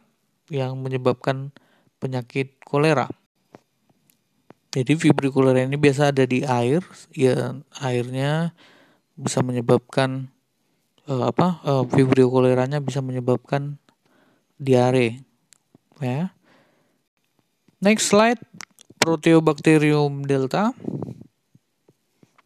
yang 0.50 0.78
menyebabkan 0.82 1.54
penyakit 1.98 2.58
kolera. 2.62 3.10
Jadi 4.70 4.98
kolera 5.34 5.66
ini 5.66 5.82
biasa 5.82 6.14
ada 6.14 6.30
di 6.30 6.46
air 6.46 6.86
ya 7.10 7.58
airnya 7.82 8.54
bisa 9.18 9.42
menyebabkan 9.42 10.30
uh, 11.10 11.26
apa 11.34 11.58
uh, 11.66 11.84
vibrio 11.90 12.30
koleranya 12.30 12.78
bisa 12.78 13.02
menyebabkan 13.02 13.82
diare 14.62 15.26
ya. 15.98 16.30
Next 17.82 18.14
slide 18.14 18.42
proteobacterium 19.02 20.28
delta. 20.28 20.76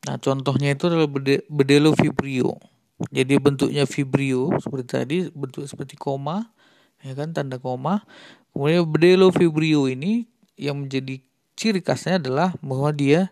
Nah 0.08 0.16
contohnya 0.20 0.72
itu 0.72 0.88
adalah 0.88 1.08
bedelo 1.52 1.92
vibrio 1.92 2.56
jadi 3.12 3.42
bentuknya 3.42 3.84
vibrio 3.90 4.54
seperti 4.62 4.88
tadi 4.88 5.18
bentuk 5.34 5.66
seperti 5.68 6.00
koma 6.00 6.54
ya 7.04 7.14
kan 7.14 7.36
tanda 7.36 7.60
koma 7.60 8.08
kemudian 8.56 8.88
bedelo 8.88 9.30
vibrio 9.30 9.86
ini 9.92 10.26
yang 10.56 10.88
menjadi 10.88 11.20
ciri 11.54 11.84
khasnya 11.84 12.18
adalah 12.18 12.56
bahwa 12.64 12.90
dia 12.96 13.30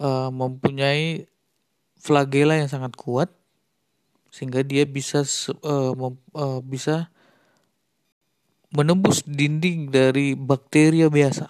uh, 0.00 0.32
mempunyai 0.32 1.28
flagela 2.00 2.58
yang 2.58 2.68
sangat 2.68 2.96
kuat 2.98 3.30
sehingga 4.34 4.66
dia 4.66 4.82
bisa 4.82 5.22
uh, 5.62 5.94
uh, 6.34 6.60
bisa 6.66 7.14
menembus 8.74 9.22
dinding 9.22 9.94
dari 9.94 10.34
bakteria 10.34 11.06
biasa. 11.06 11.46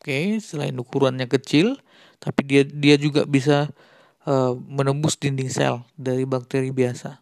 Oke, 0.00 0.40
selain 0.40 0.72
ukurannya 0.80 1.28
kecil, 1.28 1.76
tapi 2.16 2.48
dia 2.48 2.64
dia 2.64 2.96
juga 2.96 3.28
bisa 3.28 3.68
uh, 4.24 4.56
menembus 4.56 5.20
dinding 5.20 5.52
sel 5.52 5.84
dari 6.00 6.24
bakteri 6.24 6.72
biasa. 6.72 7.20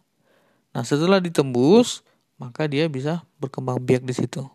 Nah, 0.71 0.83
setelah 0.87 1.19
ditembus, 1.19 2.06
maka 2.37 2.69
dia 2.69 2.85
bisa 2.89 3.25
berkembang 3.41 3.81
biak 3.81 4.05
di 4.05 4.13
situ. 4.13 4.45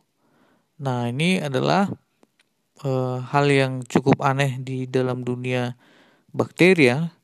Nah, 0.83 1.11
ini 1.11 1.39
adalah 1.43 1.91
uh, 2.83 3.19
hal 3.23 3.47
yang 3.51 3.83
cukup 3.87 4.23
aneh 4.23 4.59
di 4.59 4.87
dalam 4.87 5.23
dunia 5.23 5.75
bakteria 6.35 7.15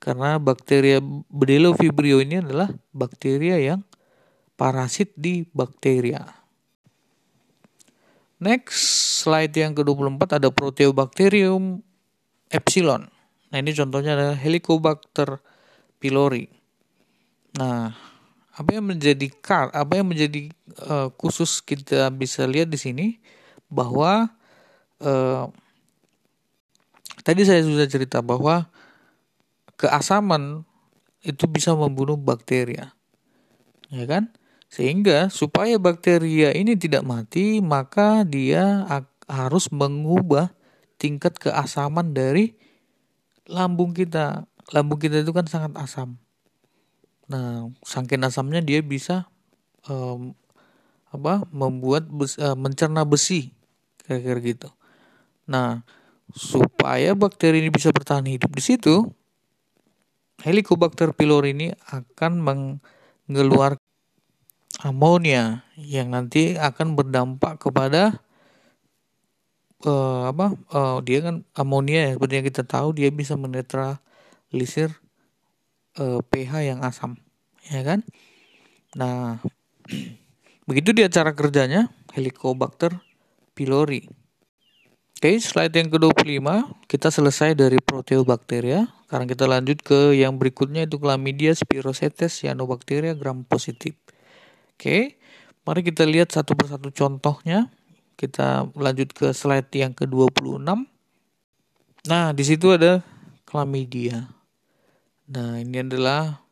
karena 0.00 0.40
bakteria 0.40 0.98
Bdellovibrio 1.30 2.18
ini 2.20 2.42
adalah 2.42 2.72
bakteria 2.90 3.60
yang 3.60 3.80
parasit 4.56 5.12
di 5.16 5.48
bakteria. 5.50 6.26
Next, 8.42 8.82
slide 9.22 9.54
yang 9.54 9.72
ke-24 9.78 10.42
ada 10.42 10.50
Proteobacterium 10.50 11.78
epsilon. 12.50 13.06
Nah, 13.54 13.56
ini 13.62 13.70
contohnya 13.70 14.18
adalah 14.18 14.34
Helicobacter 14.34 15.38
pylori. 16.02 16.50
Nah, 17.54 17.94
apa 18.52 18.70
yang 18.76 18.84
menjadi 18.84 19.28
kar, 19.40 19.72
apa 19.72 19.96
yang 19.96 20.12
menjadi 20.12 20.52
uh, 20.84 21.08
khusus 21.16 21.64
kita 21.64 22.12
bisa 22.12 22.44
lihat 22.44 22.68
di 22.68 22.76
sini 22.76 23.06
bahwa 23.72 24.28
uh, 25.00 25.48
tadi 27.24 27.48
saya 27.48 27.64
sudah 27.64 27.88
cerita 27.88 28.20
bahwa 28.20 28.68
keasaman 29.80 30.68
itu 31.24 31.48
bisa 31.48 31.72
membunuh 31.72 32.20
bakteria. 32.20 32.92
Ya 33.88 34.04
kan? 34.04 34.28
Sehingga 34.68 35.32
supaya 35.32 35.76
bakteria 35.80 36.52
ini 36.52 36.76
tidak 36.76 37.04
mati, 37.04 37.60
maka 37.60 38.24
dia 38.24 38.84
harus 39.28 39.68
mengubah 39.72 40.52
tingkat 41.00 41.36
keasaman 41.40 42.12
dari 42.12 42.56
lambung 43.48 43.96
kita. 43.96 44.44
Lambung 44.72 45.00
kita 45.00 45.20
itu 45.24 45.32
kan 45.32 45.44
sangat 45.48 45.72
asam. 45.76 46.16
Nah, 47.32 47.72
saking 47.80 48.20
asamnya 48.28 48.60
dia 48.60 48.84
bisa 48.84 49.24
um, 49.88 50.36
apa? 51.08 51.48
membuat 51.48 52.04
bes, 52.12 52.36
uh, 52.36 52.52
mencerna 52.52 53.08
besi 53.08 53.56
kira-kira 54.04 54.40
gitu. 54.44 54.68
Nah, 55.48 55.80
supaya 56.36 57.16
bakteri 57.16 57.64
ini 57.64 57.72
bisa 57.72 57.88
bertahan 57.88 58.28
hidup 58.28 58.52
di 58.52 58.62
situ, 58.62 59.08
Helicobacter 60.42 61.14
pylori 61.16 61.54
ini 61.54 61.68
akan 61.88 62.42
mengeluarkan 62.42 63.80
amonia 64.82 65.62
yang 65.78 66.10
nanti 66.10 66.58
akan 66.58 66.98
berdampak 66.98 67.62
kepada 67.62 68.18
uh, 69.86 70.26
apa 70.26 70.58
uh, 70.74 70.98
dia 71.04 71.22
kan 71.22 71.46
amonia 71.54 72.10
ya 72.10 72.12
seperti 72.18 72.34
yang 72.40 72.46
kita 72.50 72.62
tahu 72.66 72.88
dia 72.96 73.08
bisa 73.14 73.38
menetralisir 73.38 75.01
uh, 75.98 76.20
pH 76.24 76.52
yang 76.64 76.80
asam 76.86 77.18
ya 77.68 77.82
kan 77.82 78.00
nah 78.96 79.40
begitu 80.68 80.94
dia 80.94 81.10
cara 81.12 81.32
kerjanya 81.36 81.90
Helicobacter 82.12 83.00
pylori 83.56 84.22
Oke, 85.22 85.38
slide 85.38 85.70
yang 85.70 85.86
ke-25, 85.86 86.42
kita 86.90 87.06
selesai 87.14 87.54
dari 87.54 87.78
proteobakteria. 87.78 88.90
Sekarang 89.06 89.30
kita 89.30 89.46
lanjut 89.46 89.78
ke 89.78 90.18
yang 90.18 90.34
berikutnya 90.34 90.82
itu 90.82 90.98
Chlamydia 90.98 91.54
spirochetes 91.54 92.42
cyanobacteria 92.42 93.14
gram 93.14 93.46
positif. 93.46 93.94
Oke, 94.74 95.22
mari 95.62 95.86
kita 95.86 96.02
lihat 96.02 96.34
satu 96.34 96.58
persatu 96.58 96.90
contohnya. 96.90 97.70
Kita 98.18 98.66
lanjut 98.74 99.14
ke 99.14 99.30
slide 99.30 99.70
yang 99.70 99.94
ke-26. 99.94 100.58
Nah, 102.10 102.34
di 102.34 102.42
situ 102.42 102.74
ada 102.74 103.06
Chlamydia. 103.46 104.26
Nah, 105.30 105.62
ini 105.62 105.78
adalah 105.78 106.42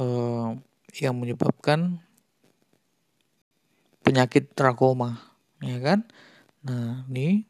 uh, 0.00 0.56
yang 0.96 1.18
menyebabkan 1.18 2.00
penyakit 4.00 4.52
trakoma, 4.56 5.20
ya 5.60 5.76
kan? 5.80 6.08
Nah, 6.64 7.04
ini 7.12 7.44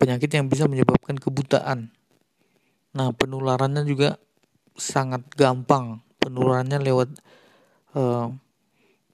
penyakit 0.00 0.32
yang 0.32 0.48
bisa 0.50 0.64
menyebabkan 0.66 1.20
kebutaan. 1.20 1.92
Nah, 2.96 3.14
penularannya 3.14 3.86
juga 3.86 4.18
sangat 4.74 5.22
gampang. 5.36 6.02
Penularannya 6.18 6.82
lewat 6.82 7.08
uh, 7.94 8.32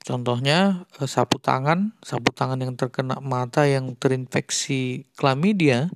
contohnya 0.00 0.88
uh, 0.96 1.08
sapu 1.10 1.36
tangan, 1.42 1.92
sapu 2.00 2.32
tangan 2.32 2.62
yang 2.62 2.72
terkena 2.78 3.18
mata 3.20 3.66
yang 3.66 3.92
terinfeksi 3.98 5.04
klamidia. 5.18 5.92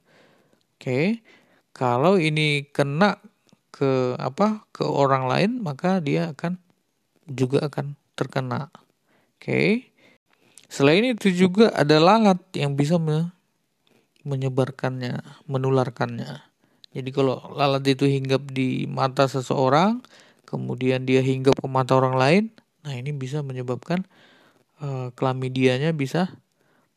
Oke. 0.77 0.85
Okay. 0.85 1.07
Kalau 1.71 2.19
ini 2.19 2.67
kena 2.75 3.23
ke 3.81 4.21
apa? 4.21 4.69
ke 4.77 4.85
orang 4.85 5.25
lain, 5.25 5.51
maka 5.65 6.05
dia 6.05 6.37
akan 6.37 6.61
juga 7.25 7.65
akan 7.65 7.97
terkena. 8.13 8.69
Oke. 9.41 9.41
Okay. 9.41 9.69
Selain 10.71 11.03
itu 11.03 11.33
juga 11.35 11.73
ada 11.75 11.99
lalat 11.99 12.39
yang 12.55 12.79
bisa 12.79 13.01
menyebarkannya, 14.23 15.19
menularkannya. 15.51 16.47
Jadi 16.95 17.11
kalau 17.11 17.43
lalat 17.57 17.83
itu 17.91 18.07
hinggap 18.07 18.47
di 18.55 18.87
mata 18.87 19.27
seseorang, 19.27 19.99
kemudian 20.47 21.03
dia 21.07 21.27
hinggap 21.27 21.59
ke 21.59 21.67
mata 21.67 21.99
orang 21.99 22.15
lain, 22.15 22.45
nah 22.87 22.95
ini 22.95 23.11
bisa 23.11 23.43
menyebabkan 23.43 24.07
uh, 24.79 25.11
klamidianya 25.15 25.91
bisa 25.91 26.39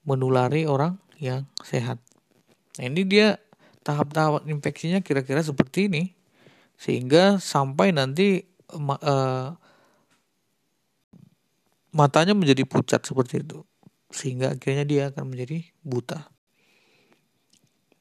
menulari 0.05 0.69
orang 0.69 1.01
yang 1.17 1.49
sehat. 1.65 1.97
Nah 2.77 2.83
ini 2.89 3.05
dia 3.05 3.41
tahap-tahap 3.81 4.45
infeksinya 4.45 5.01
kira-kira 5.01 5.41
seperti 5.41 5.89
ini, 5.89 6.13
sehingga 6.77 7.39
sampai 7.39 7.95
nanti 7.95 8.43
uh, 8.73 9.49
matanya 11.93 12.33
menjadi 12.33 12.65
pucat 12.65 13.05
seperti 13.05 13.45
itu, 13.45 13.63
sehingga 14.09 14.57
akhirnya 14.57 14.83
dia 14.83 15.03
akan 15.13 15.29
menjadi 15.29 15.63
buta. 15.85 16.33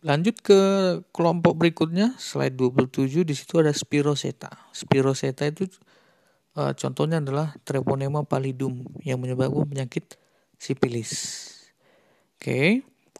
Lanjut 0.03 0.43
ke 0.43 0.61
kelompok 1.15 1.63
berikutnya, 1.63 2.19
slide 2.19 2.59
27 2.59 3.23
di 3.23 3.35
situ 3.39 3.63
ada 3.63 3.71
Spiroseta. 3.71 4.51
Spiroseta 4.75 5.47
itu 5.47 5.71
uh, 6.59 6.75
contohnya 6.75 7.23
adalah 7.23 7.55
Treponema 7.63 8.27
pallidum 8.27 8.83
yang 9.07 9.23
menyebabkan 9.23 9.63
penyakit 9.63 10.19
sipilis. 10.59 11.13
Oke, 12.35 12.51
okay. 12.51 12.69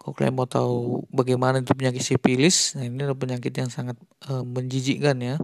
Kalau 0.03 0.19
kalian 0.19 0.35
mau 0.35 0.51
tahu 0.51 1.07
bagaimana 1.15 1.63
itu 1.63 1.71
penyakit 1.79 2.03
sipilis, 2.03 2.75
nah 2.75 2.83
ini 2.83 3.07
adalah 3.07 3.15
penyakit 3.15 3.55
yang 3.55 3.71
sangat 3.71 3.95
uh, 4.27 4.43
menjijikkan 4.43 5.15
ya. 5.23 5.39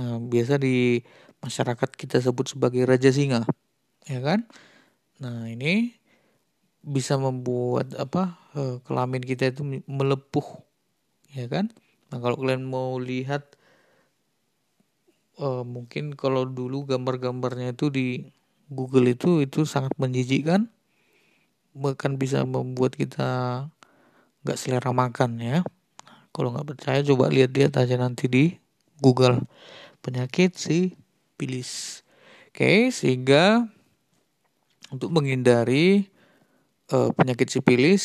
Nah, 0.00 0.16
biasa 0.16 0.56
di 0.56 1.04
masyarakat 1.44 1.92
kita 1.92 2.16
sebut 2.24 2.56
sebagai 2.56 2.88
raja 2.88 3.12
singa, 3.12 3.44
ya 4.08 4.24
kan? 4.24 4.48
Nah, 5.20 5.44
ini 5.52 5.92
bisa 6.82 7.14
membuat 7.14 7.94
apa 7.94 8.34
uh, 8.58 8.82
kelamin 8.82 9.22
kita 9.22 9.54
itu 9.54 9.62
melepuh 9.86 10.66
ya 11.30 11.46
kan 11.46 11.70
nah 12.10 12.18
kalau 12.18 12.36
kalian 12.36 12.66
mau 12.66 12.98
lihat 12.98 13.54
uh, 15.38 15.62
mungkin 15.62 16.18
kalau 16.18 16.44
dulu 16.44 16.84
gambar-gambarnya 16.84 17.72
itu 17.72 17.88
di 17.88 18.06
Google 18.66 19.14
itu 19.14 19.46
itu 19.46 19.62
sangat 19.62 19.94
menjijikkan 19.96 20.68
bahkan 21.72 22.18
bisa 22.18 22.42
membuat 22.44 22.98
kita 22.98 23.64
nggak 24.42 24.58
selera 24.58 24.90
makan 24.90 25.38
ya. 25.38 25.58
Kalau 26.34 26.50
nggak 26.50 26.74
percaya 26.74 27.00
coba 27.04 27.30
lihat-lihat 27.30 27.78
aja 27.78 27.94
nanti 27.98 28.26
di 28.26 28.44
Google 28.98 29.42
penyakit 30.02 30.58
sipilis. 30.58 32.02
Oke, 32.50 32.90
sehingga 32.90 33.66
untuk 34.92 35.08
menghindari 35.14 36.10
uh, 36.92 37.14
penyakit 37.14 37.48
sipilis 37.48 38.04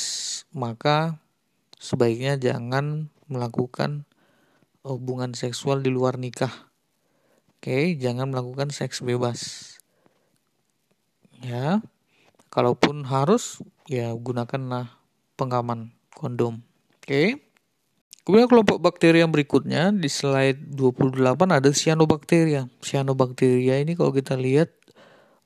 maka 0.56 1.20
sebaiknya 1.82 2.40
jangan 2.40 3.12
melakukan 3.28 4.08
hubungan 4.86 5.36
seksual 5.36 5.84
di 5.84 5.92
luar 5.92 6.16
nikah. 6.16 6.72
Oke, 7.58 7.98
jangan 8.00 8.32
melakukan 8.32 8.72
seks 8.72 9.04
bebas. 9.04 9.76
Ya. 11.42 11.82
Kalaupun 12.48 13.04
harus 13.04 13.60
ya 13.92 14.16
gunakanlah 14.16 14.88
pengaman 15.36 15.97
kondom. 16.18 16.66
Oke. 16.98 17.38
Kemudian 18.26 18.50
kelompok 18.52 18.84
bakteri 18.84 19.24
yang 19.24 19.32
berikutnya 19.32 19.94
di 19.96 20.12
slide 20.12 20.76
28 20.76 21.24
ada 21.48 21.70
cyanobacteria. 21.72 22.68
Cyanobacteria 22.84 23.80
ini 23.80 23.96
kalau 23.96 24.12
kita 24.12 24.36
lihat 24.36 24.74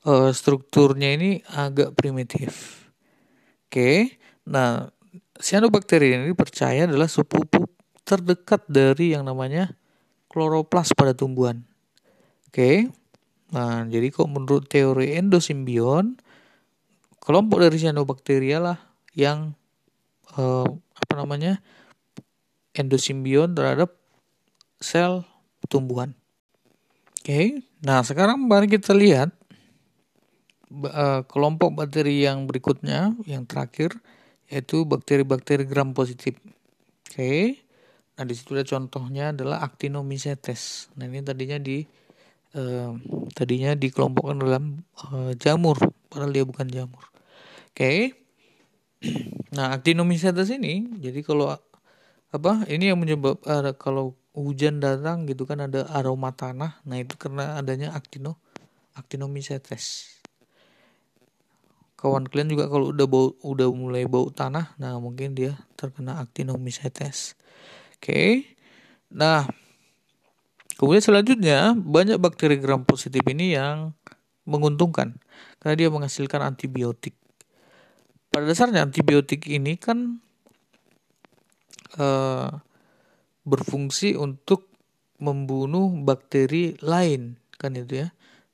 uh, 0.02 0.34
strukturnya 0.34 1.14
ini 1.14 1.44
agak 1.46 1.94
primitif. 1.94 2.82
Oke. 3.70 4.18
Nah, 4.50 4.90
cyanobacteria 5.38 6.26
ini 6.26 6.34
percaya 6.34 6.90
adalah 6.90 7.06
sepupu 7.06 7.70
terdekat 8.02 8.66
dari 8.66 9.14
yang 9.14 9.30
namanya 9.30 9.78
kloroplas 10.26 10.90
pada 10.90 11.14
tumbuhan. 11.14 11.62
Oke. 12.50 12.90
Nah, 13.54 13.86
jadi 13.86 14.10
kok 14.10 14.26
menurut 14.26 14.66
teori 14.66 15.14
endosimbion, 15.22 16.18
kelompok 17.22 17.62
dari 17.62 17.78
cyanobacteria 17.78 18.58
lah 18.58 18.78
yang 19.14 19.54
uh, 20.36 20.68
apa 20.68 21.12
namanya 21.16 21.60
endosimbion 22.72 23.52
terhadap 23.52 23.92
sel 24.80 25.24
tumbuhan. 25.68 26.16
Oke, 27.22 27.62
nah 27.86 28.02
sekarang 28.02 28.50
mari 28.50 28.66
kita 28.66 28.90
lihat 28.96 29.30
uh, 30.90 31.22
kelompok 31.28 31.70
bakteri 31.70 32.26
yang 32.26 32.50
berikutnya, 32.50 33.14
yang 33.30 33.46
terakhir, 33.46 33.94
yaitu 34.50 34.82
bakteri-bakteri 34.82 35.62
gram 35.62 35.94
positif. 35.94 36.34
Oke, 37.06 37.62
nah 38.18 38.24
di 38.26 38.34
situ 38.34 38.58
ada 38.58 38.66
contohnya 38.66 39.30
adalah 39.30 39.62
Actinomycetes. 39.62 40.90
Nah 40.98 41.06
ini 41.06 41.22
tadinya 41.22 41.62
di 41.62 41.86
uh, 42.58 42.90
tadinya 43.38 43.78
dikelompokkan 43.78 44.42
dalam 44.42 44.82
uh, 45.06 45.30
jamur, 45.38 45.78
padahal 46.10 46.34
dia 46.34 46.42
bukan 46.42 46.66
jamur. 46.66 47.06
Oke, 47.70 48.18
nah 49.56 49.74
Actinomycetes 49.74 50.48
ini, 50.54 50.88
jadi 51.02 51.20
kalau 51.20 51.52
apa 52.32 52.64
ini 52.72 52.88
yang 52.88 52.98
menyebab 52.98 53.44
uh, 53.44 53.76
kalau 53.76 54.16
hujan 54.32 54.80
datang 54.80 55.28
gitu 55.28 55.44
kan 55.44 55.60
ada 55.60 55.84
aroma 55.92 56.32
tanah. 56.32 56.80
Nah 56.88 56.96
itu 56.96 57.14
karena 57.20 57.60
adanya 57.60 57.92
actino 57.92 58.40
actinomycetes. 58.96 60.16
Kawan 62.00 62.26
kalian 62.26 62.50
juga 62.50 62.66
kalau 62.66 62.90
udah 62.90 63.06
bau 63.06 63.36
udah 63.46 63.68
mulai 63.70 64.10
bau 64.10 64.26
tanah 64.32 64.74
nah 64.80 64.98
mungkin 64.98 65.36
dia 65.36 65.60
terkena 65.78 66.18
actinomycetes. 66.18 67.36
Oke. 68.00 68.02
Okay. 68.02 68.30
nah 69.12 69.44
kemudian 70.80 71.04
selanjutnya 71.04 71.76
banyak 71.76 72.16
bakteri 72.16 72.56
gram 72.56 72.82
positif 72.88 73.20
ini 73.28 73.54
yang 73.54 73.92
menguntungkan 74.48 75.20
karena 75.62 75.74
dia 75.78 75.88
menghasilkan 75.92 76.42
antibiotik 76.42 77.14
pada 78.32 78.48
dasarnya 78.48 78.88
antibiotik 78.88 79.44
ini 79.44 79.76
kan 79.76 80.24
uh, 82.00 82.48
berfungsi 83.44 84.16
untuk 84.16 84.72
membunuh 85.20 85.92
bakteri 86.02 86.74
lain 86.80 87.36
kan 87.60 87.76
itu 87.76 88.02
ya. 88.02 88.08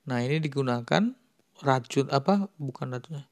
Nah 0.05 0.21
ini 0.21 0.43
digunakan 0.43 1.15
racun 1.63 2.05
apa 2.11 2.51
bukan 2.59 2.93
racunnya. 2.93 3.25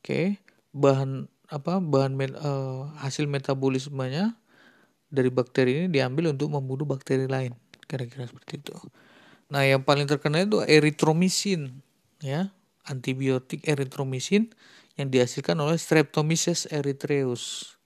Oke 0.00 0.38
bahan 0.70 1.26
apa 1.50 1.82
bahan 1.82 2.14
uh, 2.38 2.94
hasil 3.02 3.26
metabolismenya 3.26 4.38
dari 5.10 5.28
bakteri 5.28 5.84
ini 5.84 5.86
diambil 5.90 6.30
untuk 6.30 6.54
membunuh 6.54 6.86
bakteri 6.86 7.26
lain 7.26 7.58
kira-kira 7.90 8.30
seperti 8.30 8.62
itu. 8.62 8.78
Nah 9.50 9.66
yang 9.66 9.82
paling 9.82 10.06
terkenal 10.06 10.46
itu 10.46 10.62
erythromycin 10.62 11.82
ya 12.22 12.54
antibiotik 12.86 13.66
erythromycin 13.66 14.54
yang 14.98 15.12
dihasilkan 15.12 15.58
oleh 15.60 15.78
Streptomyces 15.78 16.66
erythraeus. 16.70 17.76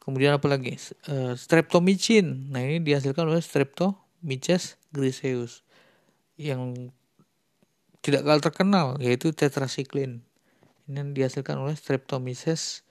Kemudian 0.00 0.34
apa 0.34 0.48
lagi? 0.48 0.80
Uh, 1.06 1.36
streptomycin. 1.36 2.48
Nah, 2.50 2.64
ini 2.64 2.80
dihasilkan 2.80 3.28
oleh 3.28 3.44
Streptomyces 3.44 4.80
griseus 4.90 5.62
yang 6.40 6.90
tidak 8.00 8.24
kalah 8.24 8.40
terkenal 8.40 8.86
yaitu 8.96 9.30
tetracycline. 9.36 10.24
Ini 10.88 11.04
yang 11.04 11.10
dihasilkan 11.12 11.60
oleh 11.60 11.76
Streptomyces 11.76 12.82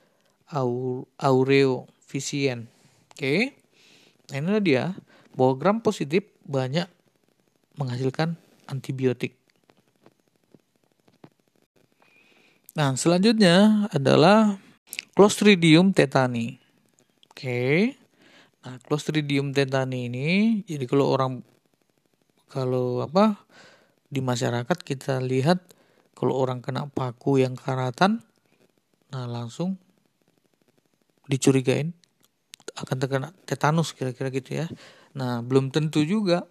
aureoficien. 1.17 2.69
Oke. 3.11 3.17
Okay. 3.17 3.39
Nah, 4.29 4.37
inilah 4.37 4.61
dia 4.61 4.83
bahwa 5.33 5.57
gram 5.57 5.77
positif 5.81 6.29
banyak 6.45 6.85
menghasilkan 7.79 8.37
antibiotik. 8.69 9.38
Nah, 12.77 12.93
selanjutnya 12.93 13.89
adalah 13.89 14.61
Clostridium 15.17 15.93
tetani. 15.93 16.61
Oke. 17.29 17.97
Nah, 18.65 18.77
Clostridium 18.83 19.55
tetani 19.55 20.11
ini 20.11 20.29
jadi 20.67 20.85
kalau 20.85 21.09
orang 21.09 21.41
kalau 22.49 23.05
apa 23.05 23.45
di 24.09 24.19
masyarakat 24.19 24.77
kita 24.81 25.21
lihat 25.21 25.61
kalau 26.17 26.35
orang 26.35 26.59
kena 26.65 26.89
paku 26.89 27.39
yang 27.39 27.53
karatan 27.53 28.25
nah 29.13 29.29
langsung 29.29 29.77
dicurigain 31.29 31.93
akan 32.77 32.97
terkena 32.97 33.29
tetanus 33.45 33.93
kira-kira 33.93 34.29
gitu 34.33 34.65
ya. 34.65 34.67
Nah, 35.17 35.41
belum 35.43 35.69
tentu 35.73 36.01
juga 36.05 36.45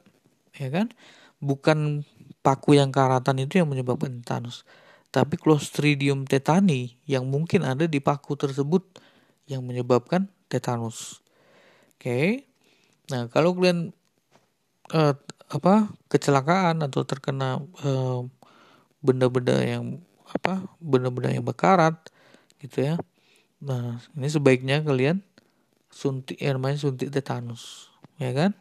ya 0.55 0.69
kan? 0.69 0.91
Bukan 1.39 2.03
paku 2.43 2.79
yang 2.79 2.91
karatan 2.91 3.43
itu 3.47 3.63
yang 3.63 3.69
menyebabkan 3.71 4.23
tetanus, 4.23 4.67
tapi 5.09 5.41
Clostridium 5.41 6.29
tetani 6.29 7.01
yang 7.09 7.25
mungkin 7.25 7.65
ada 7.65 7.89
di 7.89 7.99
paku 7.99 8.37
tersebut 8.37 8.85
yang 9.49 9.65
menyebabkan 9.65 10.29
tetanus. 10.53 11.25
Oke. 11.97 12.05
Okay. 12.05 12.27
Nah, 13.09 13.33
kalau 13.33 13.57
kalian 13.57 13.97
uh, 14.93 15.17
apa 15.49 15.89
kecelakaan 16.13 16.85
atau 16.85 17.09
terkena 17.09 17.57
benda 17.81 18.29
benda-benda 19.01 19.57
yang 19.65 19.85
apa 20.29 20.69
benda-benda 20.77 21.33
yang 21.33 21.45
berkarat 21.47 21.97
gitu 22.61 22.85
ya. 22.85 22.95
Nah, 23.65 24.05
ini 24.13 24.29
sebaiknya 24.29 24.85
kalian 24.85 25.25
suntik 25.89 26.37
yang 26.37 26.61
namanya 26.61 26.85
suntik 26.85 27.09
tetanus, 27.09 27.89
ya 28.21 28.37
kan? 28.37 28.53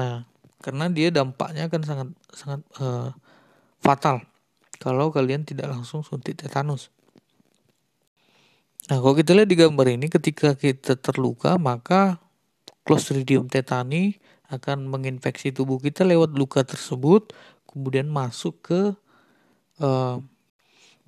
Nah, 0.00 0.24
karena 0.64 0.88
dia 0.88 1.12
dampaknya 1.12 1.68
akan 1.68 1.82
sangat 1.84 2.08
sangat 2.32 2.60
uh, 2.80 3.12
fatal 3.84 4.24
kalau 4.78 5.14
kalian 5.14 5.46
tidak 5.46 5.70
langsung 5.70 6.02
suntik 6.02 6.38
tetanus. 6.38 6.90
Nah, 8.84 9.00
kalau 9.00 9.16
kita 9.16 9.32
lihat 9.32 9.48
di 9.48 9.56
gambar 9.56 9.96
ini, 9.96 10.12
ketika 10.12 10.52
kita 10.52 11.00
terluka, 11.00 11.56
maka 11.56 12.20
Clostridium 12.84 13.48
tetani 13.48 14.20
akan 14.52 14.92
menginfeksi 14.92 15.56
tubuh 15.56 15.80
kita 15.80 16.04
lewat 16.04 16.36
luka 16.36 16.60
tersebut, 16.68 17.32
kemudian 17.64 18.12
masuk 18.12 18.60
ke 18.60 18.80
uh, 19.80 20.20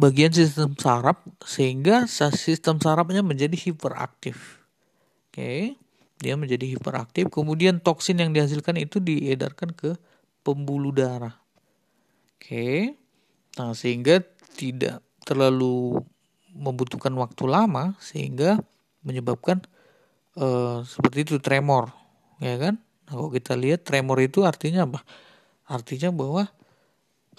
bagian 0.00 0.32
sistem 0.32 0.72
saraf, 0.80 1.20
sehingga 1.44 2.08
sistem 2.08 2.80
sarafnya 2.80 3.20
menjadi 3.20 3.52
hiperaktif. 3.60 4.64
Oke, 5.28 5.36
okay. 5.36 5.60
dia 6.16 6.32
menjadi 6.32 6.64
hiperaktif, 6.64 7.28
kemudian 7.28 7.84
toksin 7.84 8.24
yang 8.24 8.32
dihasilkan 8.32 8.80
itu 8.80 9.04
diedarkan 9.04 9.76
ke 9.76 10.00
pembuluh 10.40 10.96
darah. 10.96 11.36
Oke, 12.40 12.40
okay. 12.40 12.80
Nah 13.56 13.72
sehingga 13.72 14.20
tidak 14.56 15.00
terlalu 15.24 16.00
membutuhkan 16.56 17.12
waktu 17.18 17.44
lama 17.44 17.96
sehingga 18.00 18.60
menyebabkan 19.04 19.60
uh, 20.40 20.80
seperti 20.86 21.28
itu 21.28 21.36
tremor 21.42 21.92
ya 22.40 22.56
kan? 22.56 22.80
Nah, 23.06 23.12
kalau 23.22 23.30
kita 23.30 23.54
lihat 23.54 23.86
tremor 23.86 24.18
itu 24.18 24.42
artinya 24.42 24.82
apa? 24.88 25.00
Artinya 25.66 26.10
bahwa 26.10 26.50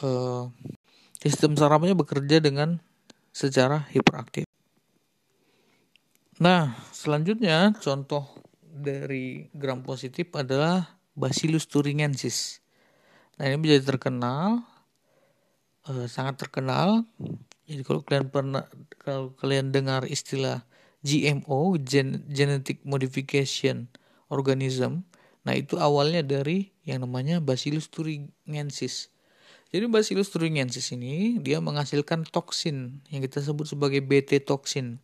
uh, 0.04 0.48
sistem 1.18 1.58
sarafnya 1.58 1.98
bekerja 1.98 2.40
dengan 2.40 2.80
secara 3.34 3.86
hiperaktif. 3.92 4.48
Nah 6.38 6.78
selanjutnya 6.94 7.74
contoh 7.82 8.30
dari 8.62 9.50
gram 9.58 9.82
positif 9.82 10.30
adalah 10.38 10.98
Bacillus 11.18 11.66
thuringiensis. 11.66 12.62
Nah 13.42 13.50
ini 13.50 13.58
menjadi 13.58 13.98
terkenal 13.98 14.62
uh, 15.90 16.08
sangat 16.08 16.48
terkenal 16.48 17.08
Jadi 17.68 17.84
kalau 17.84 18.00
kalian 18.00 18.32
pernah 18.32 18.64
kalau 19.04 19.36
kalian 19.36 19.76
dengar 19.76 20.08
istilah 20.08 20.64
GMO, 21.04 21.76
Gen 21.84 22.24
Genetic 22.32 22.80
Modification 22.88 23.92
Organism, 24.32 25.04
nah 25.44 25.52
itu 25.52 25.76
awalnya 25.76 26.24
dari 26.24 26.72
yang 26.88 27.04
namanya 27.04 27.44
Bacillus 27.44 27.92
thuringiensis. 27.92 29.12
Jadi 29.68 29.84
Bacillus 29.92 30.32
thuringiensis 30.32 30.96
ini 30.96 31.44
dia 31.44 31.60
menghasilkan 31.60 32.24
toksin 32.28 33.04
yang 33.12 33.20
kita 33.20 33.44
sebut 33.44 33.68
sebagai 33.68 34.00
BT 34.00 34.48
toksin. 34.48 35.04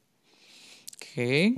Oke. 0.96 1.52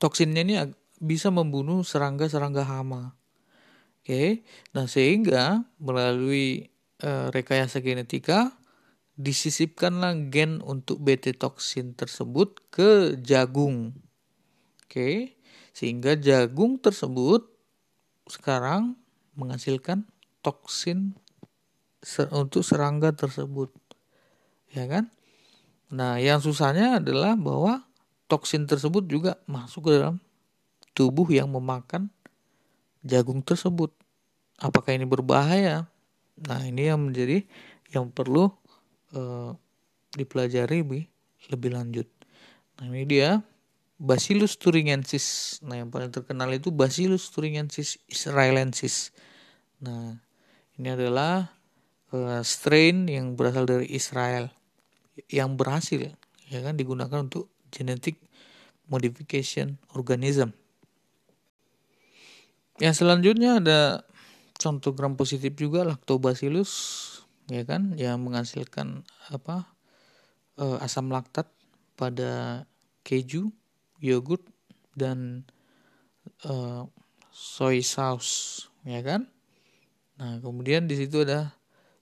Toksinnya 0.00 0.42
ini 0.44 0.54
bisa 0.96 1.28
membunuh 1.28 1.84
serangga-serangga 1.84 2.64
hama. 2.64 3.12
Oke. 4.00 4.44
Nah, 4.72 4.88
sehingga 4.88 5.64
melalui 5.76 6.72
uh, 7.02 7.28
rekayasa 7.32 7.82
genetika 7.82 8.56
disisipkanlah 9.16 10.12
gen 10.28 10.60
untuk 10.60 11.00
BT 11.00 11.40
toksin 11.40 11.96
tersebut 11.96 12.60
ke 12.68 13.16
jagung. 13.20 13.96
Oke. 14.84 15.36
Sehingga 15.72 16.16
jagung 16.16 16.80
tersebut 16.80 17.48
sekarang 18.28 18.96
menghasilkan 19.36 20.08
toksin 20.40 21.16
untuk 22.32 22.64
serangga 22.64 23.12
tersebut. 23.12 23.72
Ya 24.72 24.84
kan? 24.88 25.08
Nah, 25.88 26.20
yang 26.20 26.40
susahnya 26.44 27.00
adalah 27.00 27.36
bahwa 27.36 27.84
toksin 28.28 28.68
tersebut 28.68 29.08
juga 29.08 29.40
masuk 29.48 29.88
ke 29.88 29.90
dalam 29.96 30.20
tubuh 30.92 31.28
yang 31.32 31.48
memakan 31.48 32.12
jagung 33.04 33.40
tersebut. 33.40 33.92
Apakah 34.58 34.96
ini 34.96 35.04
berbahaya? 35.04 35.88
Nah, 36.44 36.60
ini 36.68 36.92
yang 36.92 37.00
menjadi 37.08 37.44
yang 37.96 38.12
perlu 38.12 38.52
uh, 39.16 39.56
dipelajari 40.12 40.84
lebih, 40.84 41.04
lebih 41.48 41.70
lanjut. 41.72 42.08
Nah, 42.80 42.92
ini 42.92 43.08
dia 43.08 43.40
Bacillus 43.96 44.60
thuringiensis. 44.60 45.58
Nah, 45.64 45.80
yang 45.80 45.88
paling 45.88 46.12
terkenal 46.12 46.52
itu 46.52 46.68
Bacillus 46.68 47.32
thuringiensis 47.32 47.96
israelensis. 48.04 49.16
Nah, 49.80 50.20
ini 50.76 50.92
adalah 50.92 51.56
uh, 52.12 52.44
strain 52.44 53.08
yang 53.08 53.32
berasal 53.34 53.64
dari 53.64 53.88
Israel 53.88 54.52
yang 55.32 55.56
berhasil 55.56 56.12
ya 56.46 56.58
kan 56.62 56.76
digunakan 56.76 57.24
untuk 57.26 57.50
genetic 57.72 58.20
modification 58.86 59.80
organism. 59.96 60.54
Yang 62.78 63.02
selanjutnya 63.02 63.58
ada 63.58 64.05
contoh 64.56 64.92
gram 64.96 65.14
positif 65.14 65.54
juga 65.54 65.84
lactobacillus 65.84 66.72
ya 67.46 67.62
kan 67.62 67.94
yang 67.94 68.18
menghasilkan 68.24 69.06
apa 69.30 69.70
uh, 70.58 70.82
asam 70.82 71.12
laktat 71.12 71.46
pada 71.96 72.64
keju, 73.06 73.54
yogurt 74.02 74.42
dan 74.98 75.46
uh, 76.44 76.84
soy 77.30 77.80
sauce 77.80 78.66
ya 78.82 79.00
kan. 79.00 79.28
Nah, 80.16 80.40
kemudian 80.40 80.88
di 80.88 80.96
situ 80.96 81.22
ada 81.22 81.52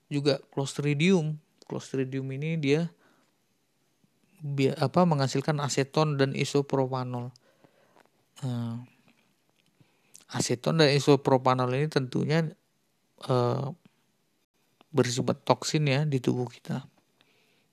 juga 0.07 0.39
Clostridium. 0.55 1.39
Clostridium 1.67 2.31
ini 2.31 2.59
dia 2.61 2.91
apa 4.79 5.09
menghasilkan 5.09 5.59
aseton 5.65 6.21
dan 6.21 6.37
isopropanol. 6.37 7.33
Nah, 8.45 8.85
aseton 10.35 10.83
dan 10.83 10.91
isopropanol 10.91 11.71
ini 11.71 11.87
tentunya 11.87 12.43
uh, 13.31 13.71
bersifat 14.91 15.43
toksin 15.47 15.87
ya 15.87 16.03
di 16.03 16.19
tubuh 16.19 16.51
kita. 16.51 16.87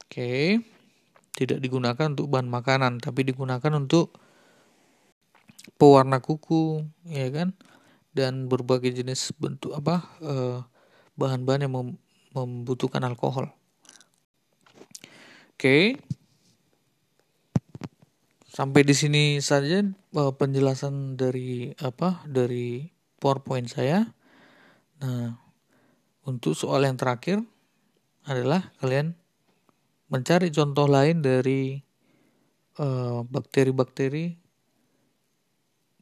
Oke, 0.06 0.62
tidak 1.34 1.58
digunakan 1.64 2.12
untuk 2.12 2.28
bahan 2.30 2.50
makanan, 2.50 3.02
tapi 3.02 3.26
digunakan 3.26 3.72
untuk 3.78 4.14
pewarna 5.78 6.22
kuku, 6.22 6.86
ya 7.08 7.30
kan, 7.34 7.54
dan 8.12 8.46
berbagai 8.52 8.92
jenis 8.92 9.34
bentuk 9.38 9.72
apa 9.78 10.06
uh, 10.22 10.60
bahan-bahan 11.16 11.66
yang 11.66 11.74
mem 11.74 11.90
membutuhkan 12.32 13.04
alkohol. 13.04 13.52
Oke, 15.52 16.00
Sampai 18.52 18.84
di 18.84 18.92
sini 18.92 19.40
saja 19.40 19.80
uh, 19.80 20.36
penjelasan 20.36 21.16
dari 21.16 21.72
apa 21.80 22.20
dari 22.28 22.84
PowerPoint 23.16 23.72
saya. 23.72 24.12
Nah, 25.00 25.40
untuk 26.28 26.52
soal 26.52 26.84
yang 26.84 27.00
terakhir 27.00 27.40
adalah 28.28 28.76
kalian 28.84 29.16
mencari 30.12 30.52
contoh 30.52 30.84
lain 30.84 31.24
dari 31.24 31.80
uh, 32.76 33.24
bakteri-bakteri 33.24 34.36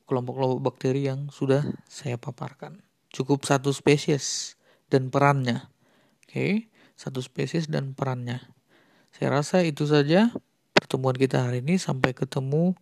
kelompok-kelompok 0.10 0.62
bakteri 0.66 1.06
yang 1.06 1.30
sudah 1.30 1.62
saya 1.86 2.18
paparkan. 2.18 2.82
Cukup 3.14 3.46
satu 3.46 3.70
spesies 3.70 4.58
dan 4.90 5.14
perannya. 5.14 5.70
Oke, 6.26 6.74
satu 6.98 7.22
spesies 7.22 7.70
dan 7.70 7.94
perannya. 7.94 8.42
Saya 9.14 9.38
rasa 9.38 9.62
itu 9.62 9.86
saja 9.86 10.34
pertemuan 10.90 11.14
kita 11.14 11.46
hari 11.46 11.62
ini. 11.62 11.78
Sampai 11.78 12.18
ketemu 12.18 12.74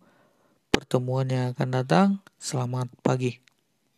pertemuan 0.72 1.28
yang 1.28 1.52
akan 1.52 1.68
datang. 1.68 2.08
Selamat 2.40 2.88
pagi. 3.04 3.47